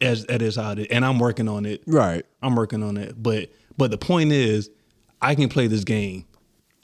[0.01, 1.82] as that is how it is, and I'm working on it.
[1.86, 2.24] Right.
[2.43, 3.23] I'm working on it.
[3.23, 4.70] But but the point is,
[5.23, 6.24] I can play this game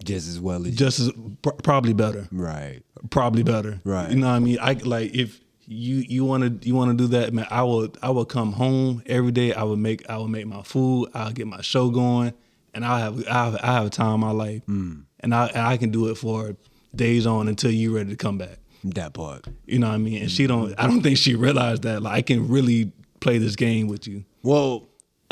[0.04, 1.10] Just as well as just as
[1.42, 2.82] pr- probably better Right.
[3.10, 3.80] probably better.
[3.84, 4.10] Right.
[4.10, 4.58] You know what I mean?
[4.60, 7.46] I like if you you want to you want to do that, man.
[7.50, 9.52] I will I will come home every day.
[9.52, 11.10] I would make I would make my food.
[11.12, 12.32] I'll get my show going,
[12.76, 15.02] and I'll have I have, I have time in my life, Mm.
[15.20, 16.54] and I and I can do it for
[16.94, 18.58] days on until you ready to come back.
[18.84, 19.46] That part.
[19.66, 20.22] You know what I mean?
[20.22, 20.72] And she don't.
[20.78, 22.02] I don't think she realized that.
[22.02, 24.24] Like I can really play this game with you.
[24.44, 24.86] Well,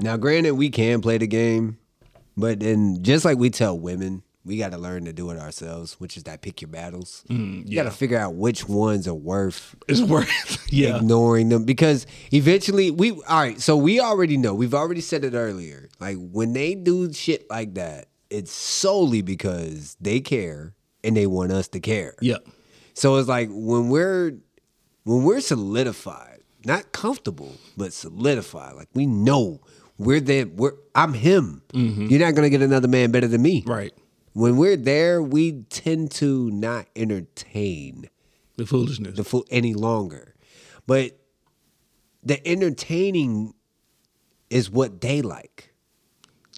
[0.00, 1.78] now granted, we can play the game,
[2.36, 5.94] but then just like we tell women, we got to learn to do it ourselves,
[6.00, 7.24] which is that pick your battles.
[7.28, 10.66] Mm, you got to figure out which ones are worth It's worth.
[10.72, 10.96] yeah.
[10.98, 15.34] ignoring them because eventually we all right so we already know we've already said it
[15.34, 20.74] earlier like when they do shit like that it's solely because they care
[21.04, 22.38] and they want us to care Yeah.
[22.94, 24.32] so it's like when we're
[25.04, 29.60] when we're solidified not comfortable but solidified like we know
[29.98, 32.06] we're there we're i'm him mm-hmm.
[32.06, 33.92] you're not gonna get another man better than me Right.
[34.36, 38.08] When we're there we tend to not entertain
[38.56, 39.16] The foolishness.
[39.16, 40.34] the fool any longer.
[40.86, 41.18] But
[42.22, 43.54] the entertaining
[44.50, 45.72] is what they like.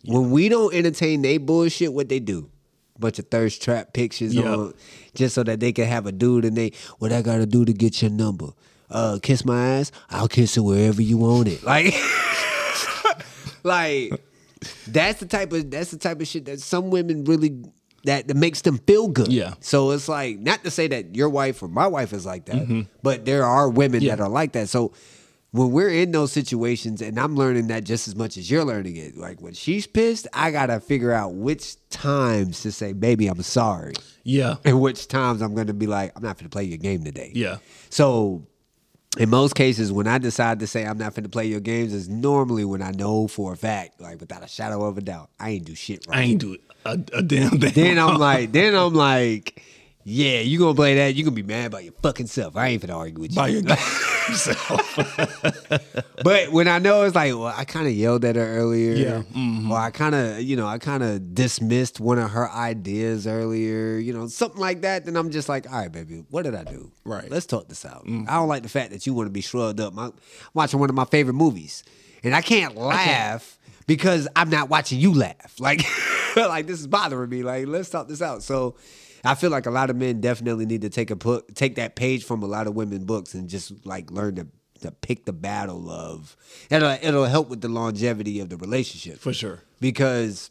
[0.05, 2.50] When we don't entertain they bullshit, what they do?
[2.98, 4.55] Bunch of thirst trap pictures Yeah.
[4.55, 4.74] on
[5.14, 7.72] just so that they can have a dude and they what I gotta do to
[7.72, 8.48] get your number.
[8.90, 11.62] Uh kiss my ass, I'll kiss it wherever you want it.
[11.72, 11.94] Like
[13.62, 14.12] like
[14.86, 17.62] that's the type of that's the type of shit that some women really
[18.05, 19.28] that, that makes them feel good.
[19.32, 19.55] Yeah.
[19.60, 22.86] So it's like not to say that your wife or my wife is like that,
[23.02, 24.06] but there are women Mm-hmm.
[24.06, 24.16] Yeah.
[24.16, 24.68] that are like that.
[24.68, 24.93] So
[25.51, 28.97] when we're in those situations, and I'm learning that just as much as you're learning
[28.97, 33.40] it, like when she's pissed, I gotta figure out which times to say, "Baby, I'm
[33.43, 33.94] sorry,"
[34.24, 34.56] Yeah.
[34.64, 37.56] and which times I'm gonna be like, "I'm not gonna play your game today." Yeah.
[37.89, 38.47] So
[39.16, 42.09] in most cases, when I decide to say I'm not finna play your games, is
[42.09, 45.51] normally when I know for a fact, like without a shadow of a doubt, I
[45.51, 46.18] ain't do shit right.
[46.18, 47.72] I ain't do a, a damn thing.
[47.72, 49.62] then I'm like, then I'm like,
[50.04, 51.14] yeah, you gonna play that?
[51.14, 52.56] You gonna be mad by your fucking self.
[52.56, 53.36] I ain't finna argue with you.
[53.36, 53.62] By your
[56.24, 58.92] but when I know it's like, well, I kind of yelled at her earlier.
[58.92, 59.22] Yeah.
[59.34, 59.70] Mhm.
[59.70, 63.98] Or I kind of, you know, I kind of dismissed one of her ideas earlier,
[63.98, 65.04] you know, something like that.
[65.04, 66.90] Then I'm just like, all right, baby, what did I do?
[67.04, 67.30] Right.
[67.30, 68.04] Let's talk this out.
[68.06, 69.94] I don't like the fact that you want to be shrugged up.
[69.96, 70.12] I'm
[70.54, 71.84] watching one of my favorite movies,
[72.22, 75.54] and I can't laugh because I'm not watching you laugh.
[75.58, 75.82] Like,
[76.36, 77.42] like this is bothering me.
[77.42, 78.42] Like, let's talk this out.
[78.42, 78.76] So.
[79.24, 81.97] I feel like a lot of men definitely need to take a put take that
[81.97, 84.47] page from a lot of women books and just like learn to
[84.81, 86.36] to pick the battle of
[86.70, 89.61] it'll it'll help with the longevity of the relationship For sure.
[89.81, 90.51] because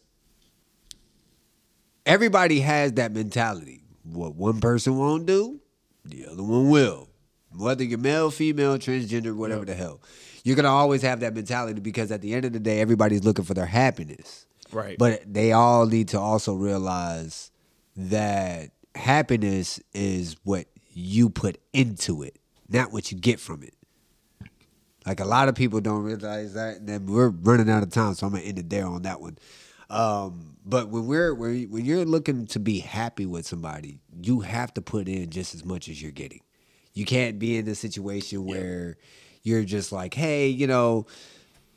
[2.06, 3.81] everybody has that mentality.
[4.03, 5.60] What one person won't do,
[6.06, 7.10] the other one will.
[7.56, 10.02] Whether you're male, female, transgender, whatever the hell,
[10.44, 13.45] you're gonna always have that mentality because at the end of the day, everybody's looking
[13.45, 14.45] for their happiness.
[14.72, 14.98] Right.
[14.98, 17.52] But they all need to also realize
[17.97, 22.37] that happiness is what you put into it,
[22.69, 23.73] not what you get from it.
[25.05, 26.77] Like a lot of people don't realize that.
[26.77, 29.21] And then we're running out of time, so I'm gonna end it there on that
[29.21, 29.37] one.
[29.89, 34.73] Um, but when we're when when you're looking to be happy with somebody, you have
[34.73, 36.41] to put in just as much as you're getting.
[36.93, 38.97] You can't be in a situation where
[39.43, 41.05] you're just like, hey, you know,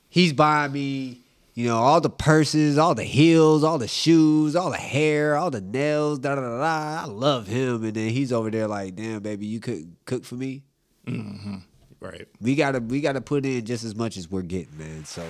[0.08, 1.20] he's buying me,
[1.60, 5.50] you know, all the purses, all the heels, all the shoes, all the hair, all
[5.50, 7.02] the nails, da da da da.
[7.02, 10.36] I love him, and then he's over there like, damn, baby, you could cook for
[10.36, 10.62] me.
[11.06, 11.56] Mm-hmm.
[12.00, 12.26] Right.
[12.40, 15.04] We gotta we gotta put in just as much as we're getting, man.
[15.04, 15.22] So,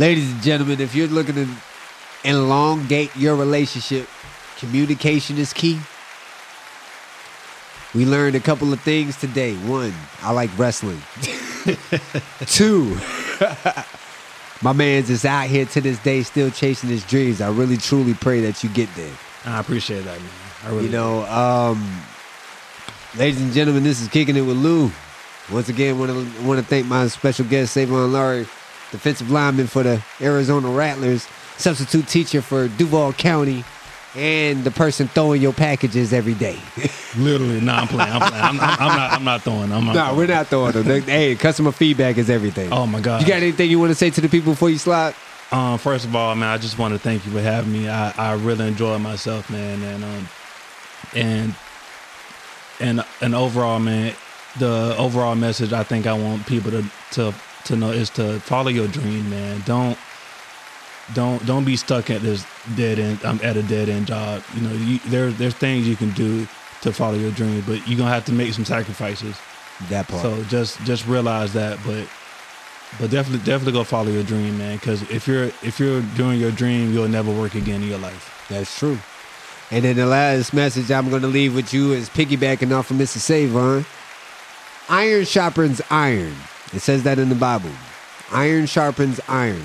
[0.00, 1.48] ladies and gentlemen, if you're looking to
[2.24, 4.08] elongate your relationship,
[4.58, 5.78] communication is key.
[7.94, 9.54] We learned a couple of things today.
[9.54, 11.00] One, I like wrestling.
[12.46, 12.98] Two,
[14.62, 17.40] my man's is out here to this day still chasing his dreams.
[17.40, 19.12] I really truly pray that you get there.
[19.44, 20.30] I appreciate that, man.
[20.64, 22.02] I really You know, um,
[23.16, 24.90] ladies and gentlemen, this is kicking it with Lou.
[25.50, 28.42] Once again, want to want to thank my special guest Savon Lowry,
[28.90, 33.64] defensive lineman for the Arizona Rattlers, substitute teacher for Duval County,
[34.18, 36.58] and the person throwing your packages every day.
[37.16, 38.12] Literally, no, I'm playing.
[38.12, 38.44] I'm playing.
[38.44, 39.12] I'm, I'm, I'm not.
[39.12, 39.72] I'm not throwing.
[39.72, 39.94] I'm not.
[39.94, 40.16] no, throwing.
[40.16, 41.02] we're not throwing them.
[41.02, 42.72] Hey, customer feedback is everything.
[42.72, 43.22] Oh my god.
[43.22, 45.14] You got anything you want to say to the people before you slide?
[45.50, 47.88] Um, first of all, man, I just want to thank you for having me.
[47.88, 50.28] I, I really enjoy myself, man, and um,
[51.14, 51.54] and
[52.80, 54.14] and and overall, man,
[54.58, 57.34] the overall message I think I want people to to
[57.64, 59.62] to know is to follow your dream, man.
[59.64, 59.96] Don't
[61.14, 62.44] don't don't be stuck at this
[62.76, 63.20] dead end.
[63.24, 64.42] I'm at a dead end job.
[64.54, 66.46] You know, you, there there's things you can do
[66.82, 69.36] to follow your dream, but you're gonna have to make some sacrifices.
[69.88, 70.22] That part.
[70.22, 72.08] So just just realize that, but
[72.98, 74.76] but definitely definitely go follow your dream, man.
[74.76, 78.46] Because if you're if you're doing your dream, you'll never work again in your life.
[78.48, 78.98] That's true.
[79.70, 83.18] And then the last message I'm to leave with you is piggybacking off of Mr.
[83.18, 83.84] Savon.
[84.88, 86.34] Iron sharpens iron.
[86.72, 87.70] It says that in the Bible.
[88.32, 89.62] Iron sharpens iron.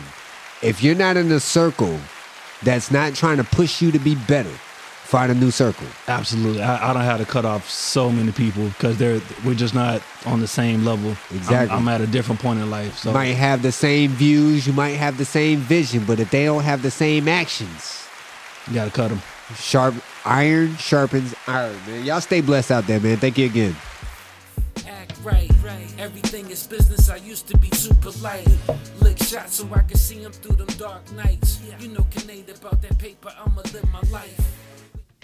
[0.62, 1.98] If you're not in a circle
[2.64, 5.88] that's not trying to push you to be better, find a new circle.
[6.08, 9.74] Absolutely, I, I don't have to cut off so many people because they're we're just
[9.76, 11.10] not on the same level.
[11.10, 11.78] I'm- Exactly.
[11.78, 12.98] I'm, at a different point in life.
[13.00, 16.32] So You might have the same views, you might have the same vision, but if
[16.32, 18.08] they don't have the same actions,
[18.68, 19.22] you got to cut them.
[19.58, 19.94] sharp
[20.26, 22.06] iron sharpens iron, man.
[22.06, 23.18] Y'all stay blessed out there, man.
[23.18, 23.76] Thank you again.
[25.24, 25.50] Right.
[25.98, 27.10] Everything is business.
[27.10, 28.48] I used to be too polite.
[29.02, 31.60] Lick shots so I can see 'em through them dark nights.
[31.80, 33.34] You know, Canadian about that paper.
[33.40, 34.63] I'ma live my life.